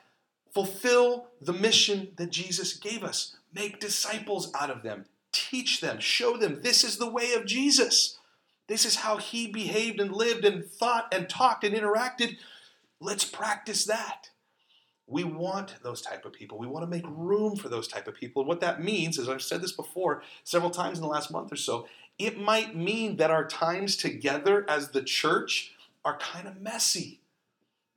[0.53, 3.35] Fulfill the mission that Jesus gave us.
[3.53, 5.05] Make disciples out of them.
[5.33, 5.99] Teach them.
[5.99, 8.17] Show them this is the way of Jesus.
[8.67, 12.37] This is how he behaved and lived and thought and talked and interacted.
[12.99, 14.29] Let's practice that.
[15.07, 16.57] We want those type of people.
[16.57, 18.41] We want to make room for those type of people.
[18.41, 21.51] And what that means, as I've said this before several times in the last month
[21.51, 25.73] or so, it might mean that our times together as the church
[26.03, 27.19] are kind of messy.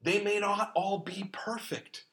[0.02, 2.04] They may not all be perfect.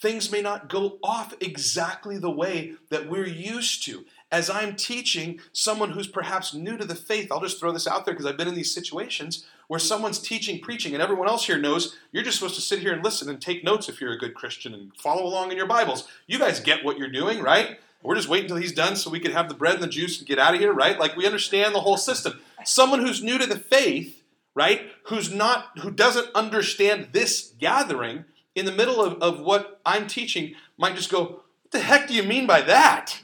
[0.00, 4.04] Things may not go off exactly the way that we're used to.
[4.32, 8.06] As I'm teaching someone who's perhaps new to the faith, I'll just throw this out
[8.06, 11.58] there because I've been in these situations where someone's teaching, preaching, and everyone else here
[11.58, 14.18] knows you're just supposed to sit here and listen and take notes if you're a
[14.18, 16.08] good Christian and follow along in your Bibles.
[16.26, 17.78] You guys get what you're doing, right?
[18.02, 20.18] We're just waiting until he's done so we can have the bread and the juice
[20.18, 20.98] and get out of here, right?
[20.98, 22.40] Like we understand the whole system.
[22.64, 24.22] Someone who's new to the faith,
[24.54, 24.90] right?
[25.04, 30.54] Who's not, who doesn't understand this gathering in the middle of, of what I'm teaching
[30.78, 33.20] might just go, What the heck do you mean by that?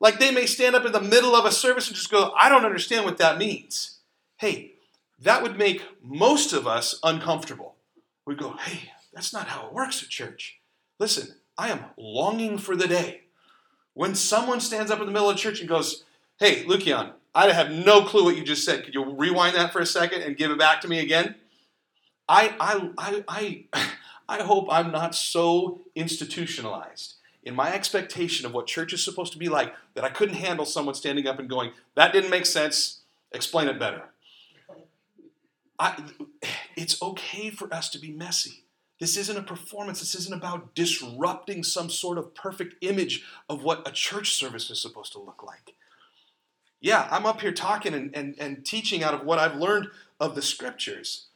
[0.00, 2.48] Like they may stand up in the middle of a service and just go, I
[2.48, 3.98] don't understand what that means.
[4.36, 4.72] Hey,
[5.20, 7.76] that would make most of us uncomfortable.
[8.26, 10.60] We'd go, hey, that's not how it works at church.
[10.98, 13.22] Listen, I am longing for the day
[13.94, 16.04] when someone stands up in the middle of church and goes,
[16.38, 18.84] hey, Lukian, I have no clue what you just said.
[18.84, 21.36] Could you rewind that for a second and give it back to me again?
[22.28, 23.24] I, I, I,
[23.72, 23.90] I,
[24.28, 27.14] I hope I'm not so institutionalized
[27.46, 30.66] in my expectation of what church is supposed to be like that I couldn't handle
[30.66, 33.00] someone standing up and going, that didn't make sense,
[33.32, 34.02] explain it better.
[35.78, 36.02] I,
[36.76, 38.64] it's okay for us to be messy.
[38.98, 40.00] This isn't a performance.
[40.00, 44.82] This isn't about disrupting some sort of perfect image of what a church service is
[44.82, 45.74] supposed to look like.
[46.80, 50.34] Yeah, I'm up here talking and, and, and teaching out of what I've learned of
[50.34, 51.26] the scriptures,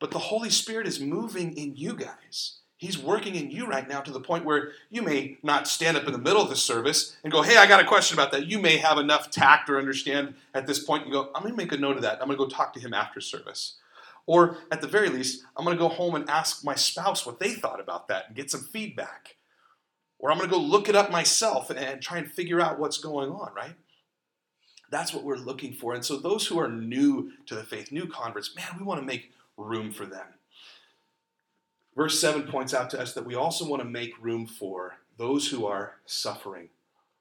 [0.00, 2.56] but the Holy Spirit is moving in you guys.
[2.78, 6.06] He's working in you right now to the point where you may not stand up
[6.06, 8.46] in the middle of the service and go, Hey, I got a question about that.
[8.46, 11.56] You may have enough tact or understand at this point and go, I'm going to
[11.56, 12.20] make a note of that.
[12.22, 13.78] I'm going to go talk to him after service.
[14.26, 17.40] Or at the very least, I'm going to go home and ask my spouse what
[17.40, 19.36] they thought about that and get some feedback.
[20.20, 22.98] Or I'm going to go look it up myself and try and figure out what's
[22.98, 23.74] going on, right?
[24.90, 25.94] That's what we're looking for.
[25.94, 29.06] And so, those who are new to the faith, new converts, man, we want to
[29.06, 30.26] make room for them.
[31.98, 35.48] Verse 7 points out to us that we also want to make room for those
[35.48, 36.68] who are suffering.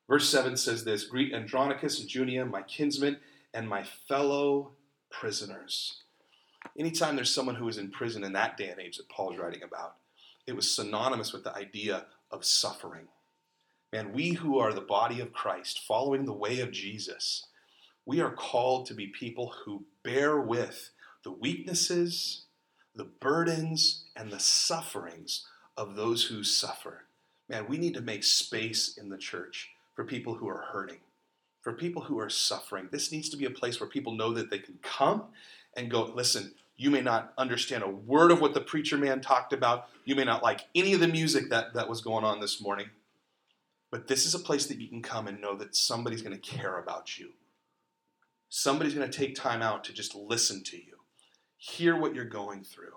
[0.07, 3.17] Verse 7 says this Greet Andronicus and Junia, my kinsmen,
[3.55, 4.73] and my fellow
[5.09, 6.03] prisoners.
[6.77, 9.63] Anytime there's someone who is in prison in that day and age that Paul's writing
[9.63, 9.95] about,
[10.45, 13.07] it was synonymous with the idea of suffering.
[13.91, 17.47] Man, we who are the body of Christ, following the way of Jesus,
[18.05, 20.91] we are called to be people who bear with
[21.23, 22.43] the weaknesses
[22.97, 25.45] the burdens and the sufferings
[25.77, 27.03] of those who suffer.
[27.47, 30.97] Man, we need to make space in the church for people who are hurting,
[31.61, 32.89] for people who are suffering.
[32.91, 35.25] This needs to be a place where people know that they can come
[35.75, 39.53] and go, listen, you may not understand a word of what the preacher man talked
[39.53, 39.89] about.
[40.03, 42.87] You may not like any of the music that, that was going on this morning.
[43.89, 46.41] But this is a place that you can come and know that somebody's going to
[46.41, 47.29] care about you.
[48.49, 50.96] Somebody's going to take time out to just listen to you
[51.57, 52.95] hear what you're going through.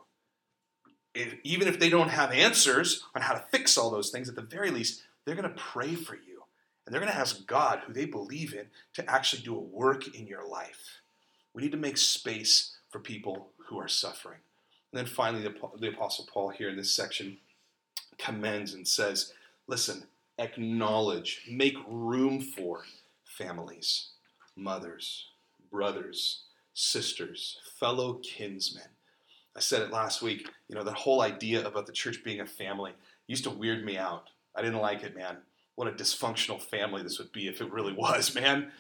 [1.15, 4.37] If, even if they don't have answers on how to fix all those things, at
[4.37, 6.43] the very least, they're going to pray for you.
[6.87, 10.15] And they're going to ask God, who they believe in, to actually do a work
[10.15, 11.01] in your life.
[11.53, 14.39] We need to make space for people who are suffering.
[14.93, 17.39] And then finally, the, the Apostle Paul here in this section
[18.19, 19.33] commends and says,
[19.67, 20.05] listen,
[20.39, 22.85] acknowledge, make room for
[23.25, 24.09] families,
[24.57, 25.27] mothers,
[25.71, 26.43] brothers,
[26.81, 28.89] sisters, fellow kinsmen.
[29.57, 32.47] I said it last week, you know, that whole idea about the church being a
[32.47, 32.93] family
[33.27, 34.31] used to weird me out.
[34.55, 35.39] I didn't like it, man.
[35.75, 38.73] What a dysfunctional family this would be if it really was, man.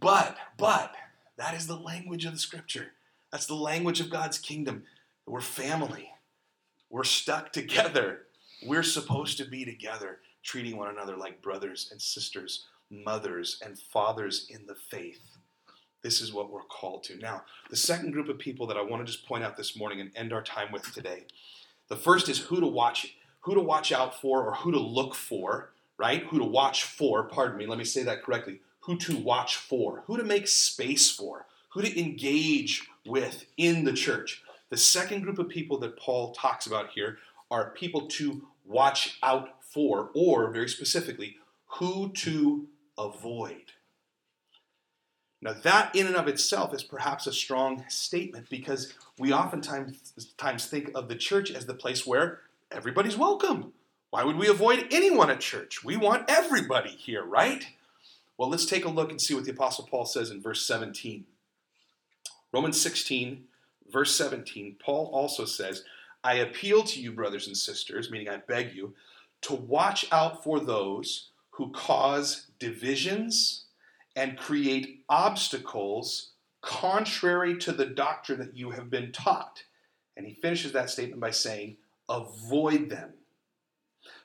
[0.00, 0.94] But, but,
[1.36, 2.92] That is the language of the scripture.
[3.30, 4.84] That's the language of God's kingdom.
[5.26, 6.10] We're family.
[6.90, 8.22] We're stuck together.
[8.64, 14.46] We're supposed to be together, treating one another like brothers and sisters, mothers and fathers
[14.50, 15.20] in the faith.
[16.04, 17.16] This is what we're called to.
[17.16, 20.02] Now, the second group of people that I want to just point out this morning
[20.02, 21.24] and end our time with today.
[21.88, 25.14] The first is who to watch, who to watch out for or who to look
[25.14, 26.22] for, right?
[26.24, 28.60] Who to watch for, pardon me, let me say that correctly.
[28.80, 33.94] Who to watch for, who to make space for, who to engage with in the
[33.94, 34.42] church.
[34.68, 37.16] The second group of people that Paul talks about here
[37.50, 41.36] are people to watch out for, or very specifically,
[41.66, 42.66] who to
[42.98, 43.72] avoid.
[45.44, 50.64] Now, that in and of itself is perhaps a strong statement because we oftentimes times
[50.64, 52.40] think of the church as the place where
[52.72, 53.74] everybody's welcome.
[54.08, 55.84] Why would we avoid anyone at church?
[55.84, 57.66] We want everybody here, right?
[58.38, 61.26] Well, let's take a look and see what the Apostle Paul says in verse 17.
[62.50, 63.44] Romans 16,
[63.92, 65.84] verse 17, Paul also says,
[66.22, 68.94] I appeal to you, brothers and sisters, meaning I beg you,
[69.42, 73.63] to watch out for those who cause divisions
[74.16, 79.64] and create obstacles contrary to the doctrine that you have been taught.
[80.16, 81.76] And he finishes that statement by saying,
[82.08, 83.14] Avoid them.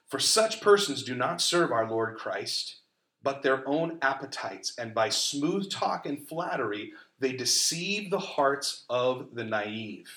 [0.08, 2.78] For such persons do not serve our Lord Christ,
[3.22, 9.30] but their own appetites, and by smooth talk and flattery, they deceive the hearts of
[9.34, 10.10] the naive.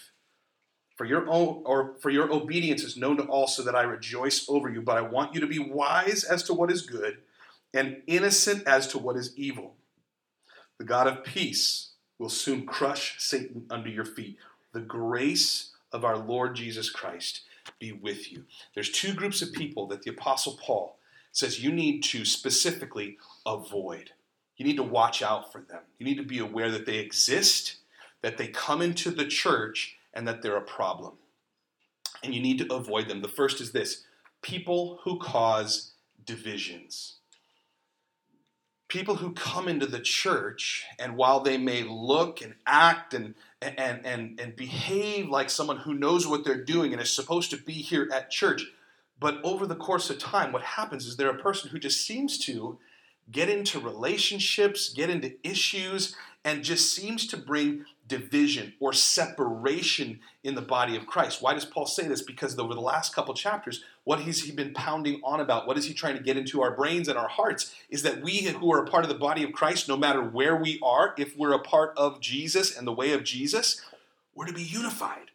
[0.96, 4.48] For your own or for your obedience is known to all, so that I rejoice
[4.48, 4.82] over you.
[4.82, 7.18] But I want you to be wise as to what is good,
[7.74, 9.74] and innocent as to what is evil.
[10.78, 14.38] The God of peace will soon crush Satan under your feet.
[14.72, 17.42] The grace of our Lord Jesus Christ
[17.78, 18.44] be with you.
[18.74, 20.98] There's two groups of people that the Apostle Paul
[21.32, 24.10] says you need to specifically avoid.
[24.56, 25.80] You need to watch out for them.
[25.98, 27.76] You need to be aware that they exist,
[28.20, 31.14] that they come into the church, and that they're a problem.
[32.22, 33.22] And you need to avoid them.
[33.22, 34.04] The first is this
[34.42, 35.92] people who cause
[36.24, 37.16] divisions.
[38.92, 44.04] People who come into the church, and while they may look and act and, and,
[44.04, 47.72] and, and behave like someone who knows what they're doing and is supposed to be
[47.72, 48.66] here at church,
[49.18, 52.36] but over the course of time, what happens is they're a person who just seems
[52.40, 52.78] to
[53.30, 56.14] get into relationships, get into issues,
[56.44, 61.40] and just seems to bring division or separation in the body of Christ.
[61.40, 62.20] Why does Paul say this?
[62.20, 65.66] Because over the last couple chapters, what has he been pounding on about?
[65.66, 67.74] What is he trying to get into our brains and our hearts?
[67.88, 70.56] Is that we who are a part of the body of Christ, no matter where
[70.56, 73.80] we are, if we're a part of Jesus and the way of Jesus,
[74.34, 75.30] we're to be unified.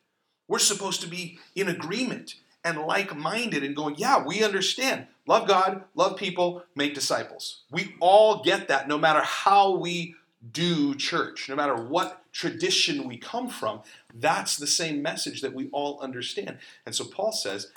[0.47, 5.07] We're supposed to be in agreement and like minded and going, yeah, we understand.
[5.25, 7.61] Love God, love people, make disciples.
[7.71, 10.15] We all get that no matter how we
[10.51, 13.81] do church, no matter what tradition we come from.
[14.13, 16.57] That's the same message that we all understand.
[16.85, 17.71] And so Paul says,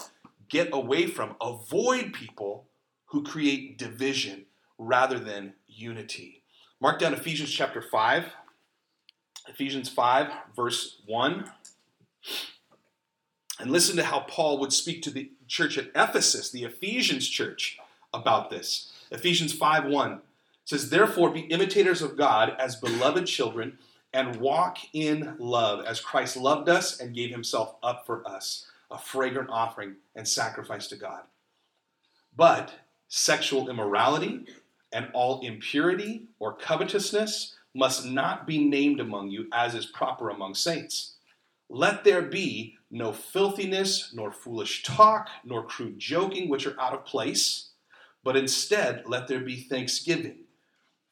[0.51, 2.67] get away from, avoid people
[3.07, 4.45] who create division
[4.79, 6.43] rather than unity.
[6.81, 8.27] Mark down Ephesians chapter 5.
[9.49, 11.51] Ephesians 5, verse 1.
[13.59, 17.79] And listen to how Paul would speak to the church at Ephesus, the Ephesians church,
[18.13, 18.93] about this.
[19.11, 20.21] Ephesians 5 1
[20.65, 23.79] says, Therefore, be imitators of God as beloved children
[24.13, 28.99] and walk in love as Christ loved us and gave himself up for us, a
[28.99, 31.23] fragrant offering and sacrifice to God.
[32.37, 32.73] But
[33.09, 34.47] sexual immorality
[34.93, 40.55] and all impurity or covetousness must not be named among you as is proper among
[40.55, 41.17] saints.
[41.69, 47.05] Let there be no filthiness, nor foolish talk, nor crude joking, which are out of
[47.05, 47.71] place,
[48.25, 50.45] but instead let there be thanksgiving.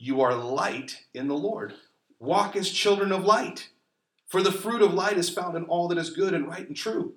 [0.00, 1.74] you are light in the Lord.
[2.18, 3.68] Walk as children of light,
[4.26, 6.76] for the fruit of light is found in all that is good and right and
[6.76, 7.14] true.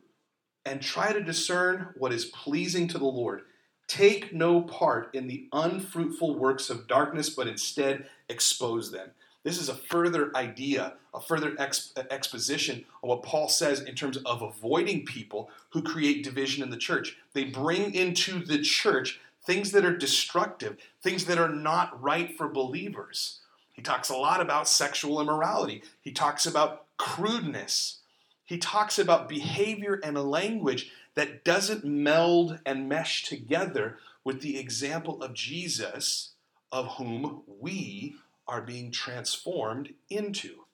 [0.66, 3.44] And try to discern what is pleasing to the Lord.
[3.88, 9.12] Take no part in the unfruitful works of darkness, but instead expose them.
[9.44, 14.42] This is a further idea, a further exposition of what Paul says in terms of
[14.42, 17.18] avoiding people who create division in the church.
[17.34, 22.48] They bring into the church things that are destructive, things that are not right for
[22.48, 23.40] believers.
[23.74, 25.84] He talks a lot about sexual immorality.
[26.02, 28.00] He talks about crudeness.
[28.46, 34.58] He talks about behavior and a language that doesn't meld and mesh together with the
[34.58, 36.32] example of Jesus,
[36.72, 38.16] of whom we
[38.48, 40.66] are being transformed into.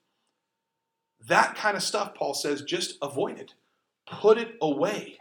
[1.28, 3.54] That kind of stuff, Paul says, just avoid it.
[4.10, 5.20] Put it away.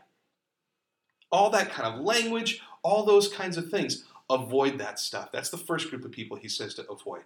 [1.30, 4.05] All that kind of language, all those kinds of things.
[4.31, 5.33] Avoid that stuff.
[5.33, 7.22] That's the first group of people he says to avoid.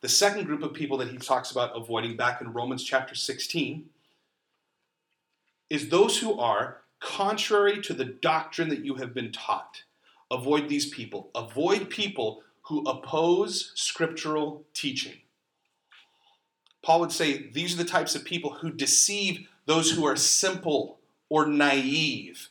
[0.00, 3.86] The second group of people that he talks about avoiding back in Romans chapter 16
[5.70, 9.82] is those who are contrary to the doctrine that you have been taught.
[10.30, 11.30] Avoid these people.
[11.34, 15.14] Avoid people who oppose scriptural teaching.
[16.82, 20.98] Paul would say these are the types of people who deceive those who are simple
[21.28, 22.48] or naive.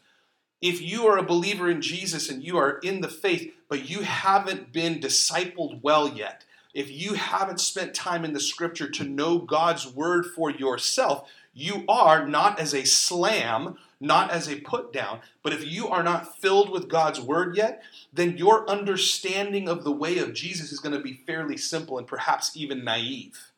[0.62, 4.01] If you are a believer in Jesus and you are in the faith, but you
[4.01, 6.43] haven't been discipled well yet,
[6.74, 11.86] if you haven't spent time in the scripture to know God's word for yourself, you
[11.88, 16.39] are not as a slam, not as a put down, but if you are not
[16.39, 17.82] filled with God's word yet,
[18.12, 22.06] then your understanding of the way of Jesus is going to be fairly simple and
[22.06, 23.51] perhaps even naive.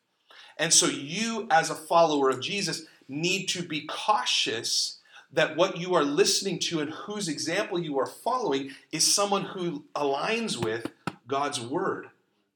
[0.56, 4.97] And so, you, as a follower of Jesus, need to be cautious
[5.32, 9.84] that what you are listening to and whose example you are following is someone who
[9.94, 10.90] aligns with
[11.26, 12.08] God's word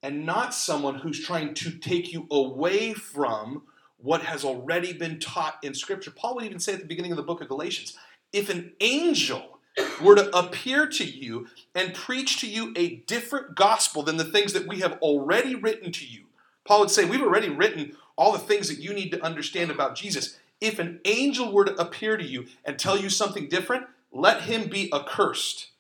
[0.03, 3.63] and not someone who's trying to take you away from
[3.99, 6.11] what has already been taught in Scripture.
[6.11, 7.97] Paul would even say at the beginning of the book of Galatians
[8.33, 9.59] if an angel
[10.03, 14.53] were to appear to you and preach to you a different gospel than the things
[14.53, 16.25] that we have already written to you,
[16.65, 19.95] Paul would say, We've already written all the things that you need to understand about
[19.95, 20.39] Jesus.
[20.63, 24.69] If an angel were to appear to you and tell you something different, let him
[24.69, 25.71] be accursed.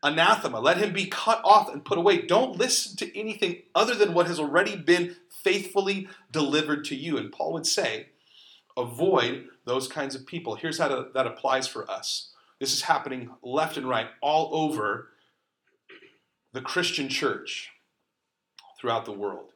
[0.00, 0.60] Anathema.
[0.60, 2.22] Let him be cut off and put away.
[2.22, 7.18] Don't listen to anything other than what has already been faithfully delivered to you.
[7.18, 8.10] And Paul would say,
[8.76, 10.54] avoid those kinds of people.
[10.54, 12.30] Here's how to, that applies for us.
[12.60, 15.08] This is happening left and right all over
[16.52, 17.70] the Christian church
[18.80, 19.50] throughout the world.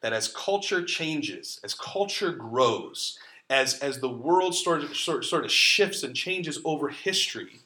[0.00, 3.18] That as culture changes, as culture grows,
[3.48, 7.60] as, as the world sort of, sort, sort of shifts and changes over history,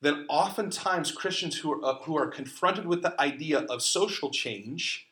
[0.00, 5.08] then oftentimes Christians who are, uh, who are confronted with the idea of social change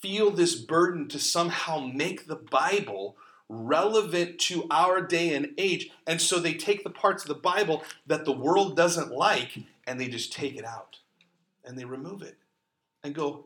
[0.00, 3.16] feel this burden to somehow make the Bible
[3.48, 5.90] relevant to our day and age.
[6.06, 10.00] And so they take the parts of the Bible that the world doesn't like and
[10.00, 10.98] they just take it out
[11.64, 12.36] and they remove it
[13.02, 13.44] and go,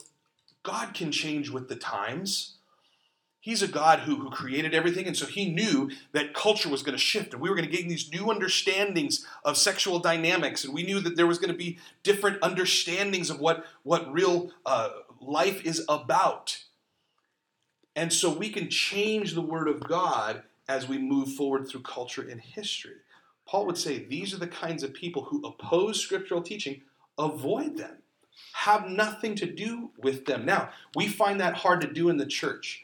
[0.62, 2.56] God can change with the times.
[3.44, 6.96] He's a God who, who created everything, and so he knew that culture was going
[6.96, 10.72] to shift, and we were going to gain these new understandings of sexual dynamics, and
[10.72, 14.88] we knew that there was going to be different understandings of what, what real uh,
[15.20, 16.64] life is about.
[17.94, 22.26] And so we can change the Word of God as we move forward through culture
[22.26, 22.96] and history.
[23.46, 26.80] Paul would say these are the kinds of people who oppose scriptural teaching,
[27.18, 27.98] avoid them,
[28.54, 30.46] have nothing to do with them.
[30.46, 32.83] Now, we find that hard to do in the church.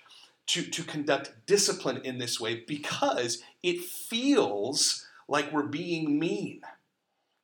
[0.55, 6.63] To, to conduct discipline in this way because it feels like we're being mean.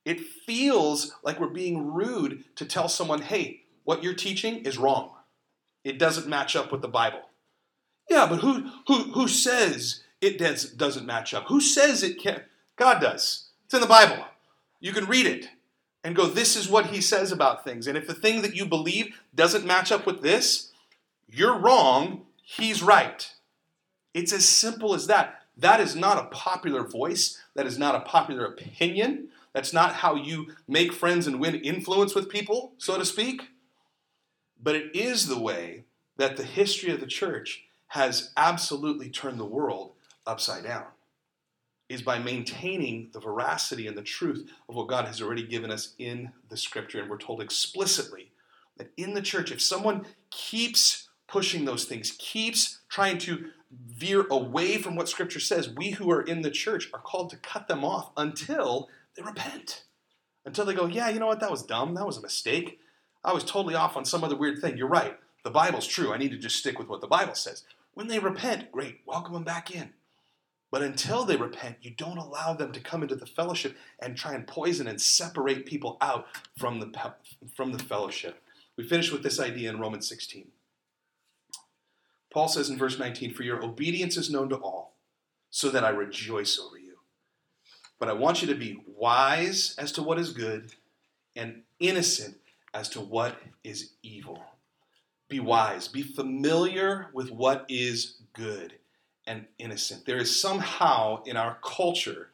[0.04, 5.12] It feels like we're being rude to tell someone, hey, what you're teaching is wrong.
[5.84, 7.22] It doesn't match up with the Bible.
[8.10, 11.44] Yeah, but who who who says it does, doesn't match up?
[11.46, 12.42] Who says it can't?
[12.74, 13.50] God does.
[13.66, 14.24] It's in the Bible.
[14.80, 15.48] You can read it
[16.02, 17.86] and go, this is what he says about things.
[17.86, 20.72] And if the thing that you believe doesn't match up with this,
[21.28, 23.30] you're wrong, he's right.
[24.14, 25.42] It's as simple as that.
[25.58, 27.42] That is not a popular voice.
[27.54, 29.28] That is not a popular opinion.
[29.52, 33.42] That's not how you make friends and win influence with people, so to speak.
[34.62, 35.84] But it is the way
[36.16, 39.92] that the history of the church has absolutely turned the world
[40.26, 40.86] upside down
[41.88, 45.94] is by maintaining the veracity and the truth of what God has already given us
[45.98, 47.00] in the scripture.
[47.00, 48.32] And we're told explicitly
[48.76, 54.78] that in the church, if someone keeps pushing those things, keeps trying to veer away
[54.78, 57.84] from what scripture says, we who are in the church are called to cut them
[57.84, 59.84] off until they repent.
[60.44, 62.78] Until they go, yeah, you know what, that was dumb, that was a mistake.
[63.24, 64.76] I was totally off on some other weird thing.
[64.76, 65.18] You're right.
[65.42, 66.12] The Bible's true.
[66.12, 67.64] I need to just stick with what the Bible says.
[67.94, 69.90] When they repent, great, welcome them back in.
[70.70, 74.34] But until they repent, you don't allow them to come into the fellowship and try
[74.34, 77.14] and poison and separate people out from the,
[77.54, 78.42] from the fellowship.
[78.76, 80.48] We finish with this idea in Romans 16.
[82.36, 84.94] Paul says in verse 19, For your obedience is known to all,
[85.48, 86.98] so that I rejoice over you.
[87.98, 90.74] But I want you to be wise as to what is good
[91.34, 92.36] and innocent
[92.74, 94.42] as to what is evil.
[95.30, 98.74] Be wise, be familiar with what is good,
[99.26, 100.04] and innocent.
[100.04, 102.32] There is somehow in our culture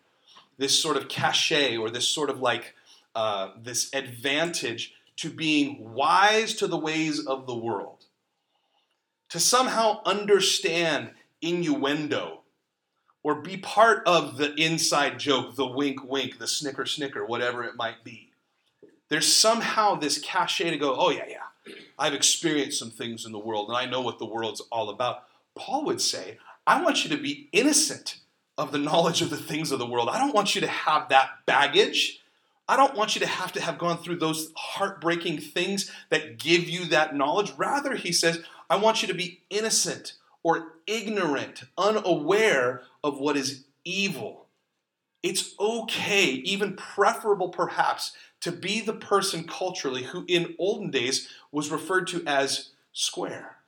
[0.59, 2.75] this sort of cachet or this sort of like
[3.15, 8.02] uh, this advantage to being wise to the ways of the world,
[9.33, 11.11] to somehow understand
[11.41, 12.43] innuendo
[13.23, 17.75] or be part of the inside joke, the wink wink, the snicker snicker, whatever it
[17.75, 18.31] might be.
[19.09, 23.39] There's somehow this cachet to go, oh, yeah, yeah, I've experienced some things in the
[23.39, 25.25] world and I know what the world's all about.
[25.55, 28.19] Paul would say, I want you to be innocent
[28.59, 30.11] of the knowledge of the things of the world.
[30.11, 32.21] I don't want you to have that baggage.
[32.69, 36.69] I don't want you to have to have gone through those heartbreaking things that give
[36.69, 37.53] you that knowledge.
[37.57, 38.43] Rather, he says,
[38.73, 44.47] I want you to be innocent or ignorant, unaware of what is evil.
[45.23, 51.71] It's okay, even preferable perhaps, to be the person culturally who in olden days was
[51.71, 53.59] referred to as square.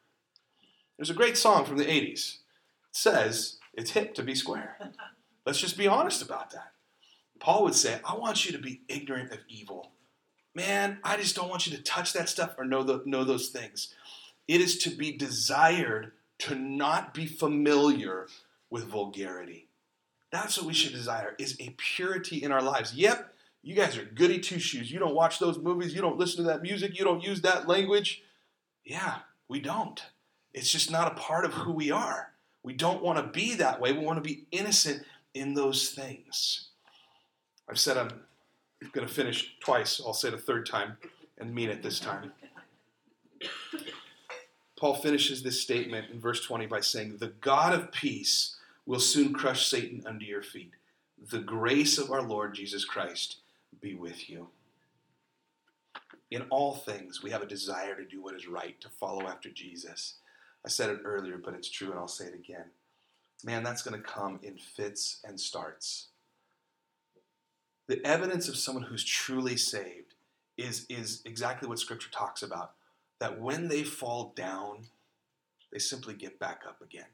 [0.97, 2.37] There's a great song from the 80s.
[2.37, 2.39] It
[2.93, 4.79] says, it's hip to be square.
[5.45, 6.73] Let's just be honest about that.
[7.41, 9.93] Paul would say, I want you to be ignorant of evil.
[10.55, 13.49] Man, I just don't want you to touch that stuff or know, the, know those
[13.49, 13.93] things.
[14.47, 18.27] It is to be desired to not be familiar
[18.71, 19.69] with vulgarity.
[20.31, 22.95] That's what we should desire is a purity in our lives.
[22.95, 23.33] Yep,
[23.63, 24.91] you guys are goody two shoes.
[24.91, 27.69] You don't watch those movies, you don't listen to that music, you don't use that
[27.69, 28.23] language.
[28.85, 29.19] Yeah,
[29.49, 30.03] we don't.
[30.53, 32.33] It's just not a part of who we are.
[32.63, 33.93] We don't want to be that way.
[33.93, 36.69] We want to be innocent in those things.
[37.69, 38.11] I've said I'm
[38.93, 40.01] going to finish twice.
[40.05, 40.97] I'll say it a third time
[41.39, 42.33] and mean it this time.
[44.77, 48.57] Paul finishes this statement in verse 20 by saying, The God of peace
[48.87, 50.73] will soon crush Satan under your feet.
[51.31, 53.39] The grace of our Lord Jesus Christ
[53.81, 54.49] be with you.
[56.31, 59.51] In all things, we have a desire to do what is right, to follow after
[59.51, 60.15] Jesus.
[60.65, 62.65] I said it earlier, but it's true, and I'll say it again.
[63.45, 66.09] Man, that's going to come in fits and starts.
[67.87, 70.15] The evidence of someone who's truly saved
[70.57, 72.73] is, is exactly what Scripture talks about
[73.25, 74.81] that when they fall down,
[75.73, 77.07] they simply get back up again.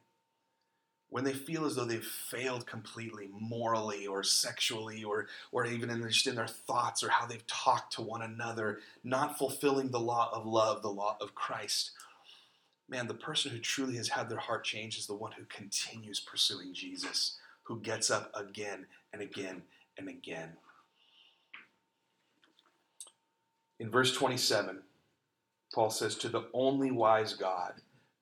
[1.08, 6.02] When they feel as though they've failed completely morally or sexually or, or even in,
[6.08, 10.30] just in their thoughts or how they've talked to one another, not fulfilling the law
[10.32, 11.92] of love, the law of Christ,
[12.88, 16.18] man, the person who truly has had their heart changed is the one who continues
[16.18, 19.62] pursuing Jesus, who gets up again and again
[19.96, 20.54] and again.
[23.78, 24.82] In verse 27,
[25.72, 27.74] Paul says, To the only wise God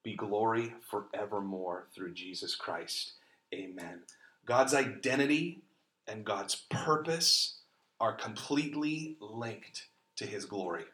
[0.03, 3.13] be glory forevermore through Jesus Christ.
[3.53, 4.01] Amen.
[4.47, 5.63] God's identity
[6.07, 7.59] and God's purpose
[8.01, 9.87] are completely linked
[10.17, 10.85] to his glory.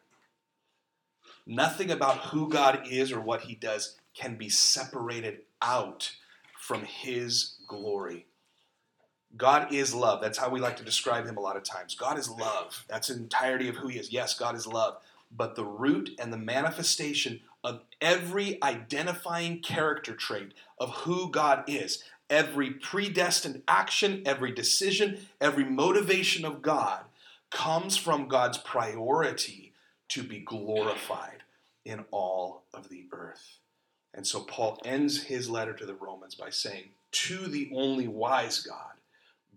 [1.47, 6.13] Nothing about who God is or what he does can be separated out
[6.59, 8.27] from his glory.
[9.37, 10.23] God is love.
[10.23, 11.95] That's how we like to describe him a lot of times.
[11.95, 12.85] God is love.
[12.89, 14.13] That's the entirety of who he is.
[14.13, 14.99] Yes, God is love
[15.37, 22.05] but the root and the manifestation of every identifying character trait of who God is.
[22.31, 27.05] Every predestined action, every decision, every motivation of God
[27.51, 29.73] comes from God's priority
[30.09, 31.43] to be glorified
[31.85, 33.59] in all of the earth.
[34.13, 38.61] And so Paul ends his letter to the Romans by saying, To the only wise
[38.61, 38.95] God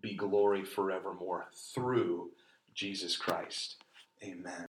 [0.02, 2.32] be glory forevermore through
[2.74, 3.78] Jesus Christ.
[4.24, 4.67] Amen.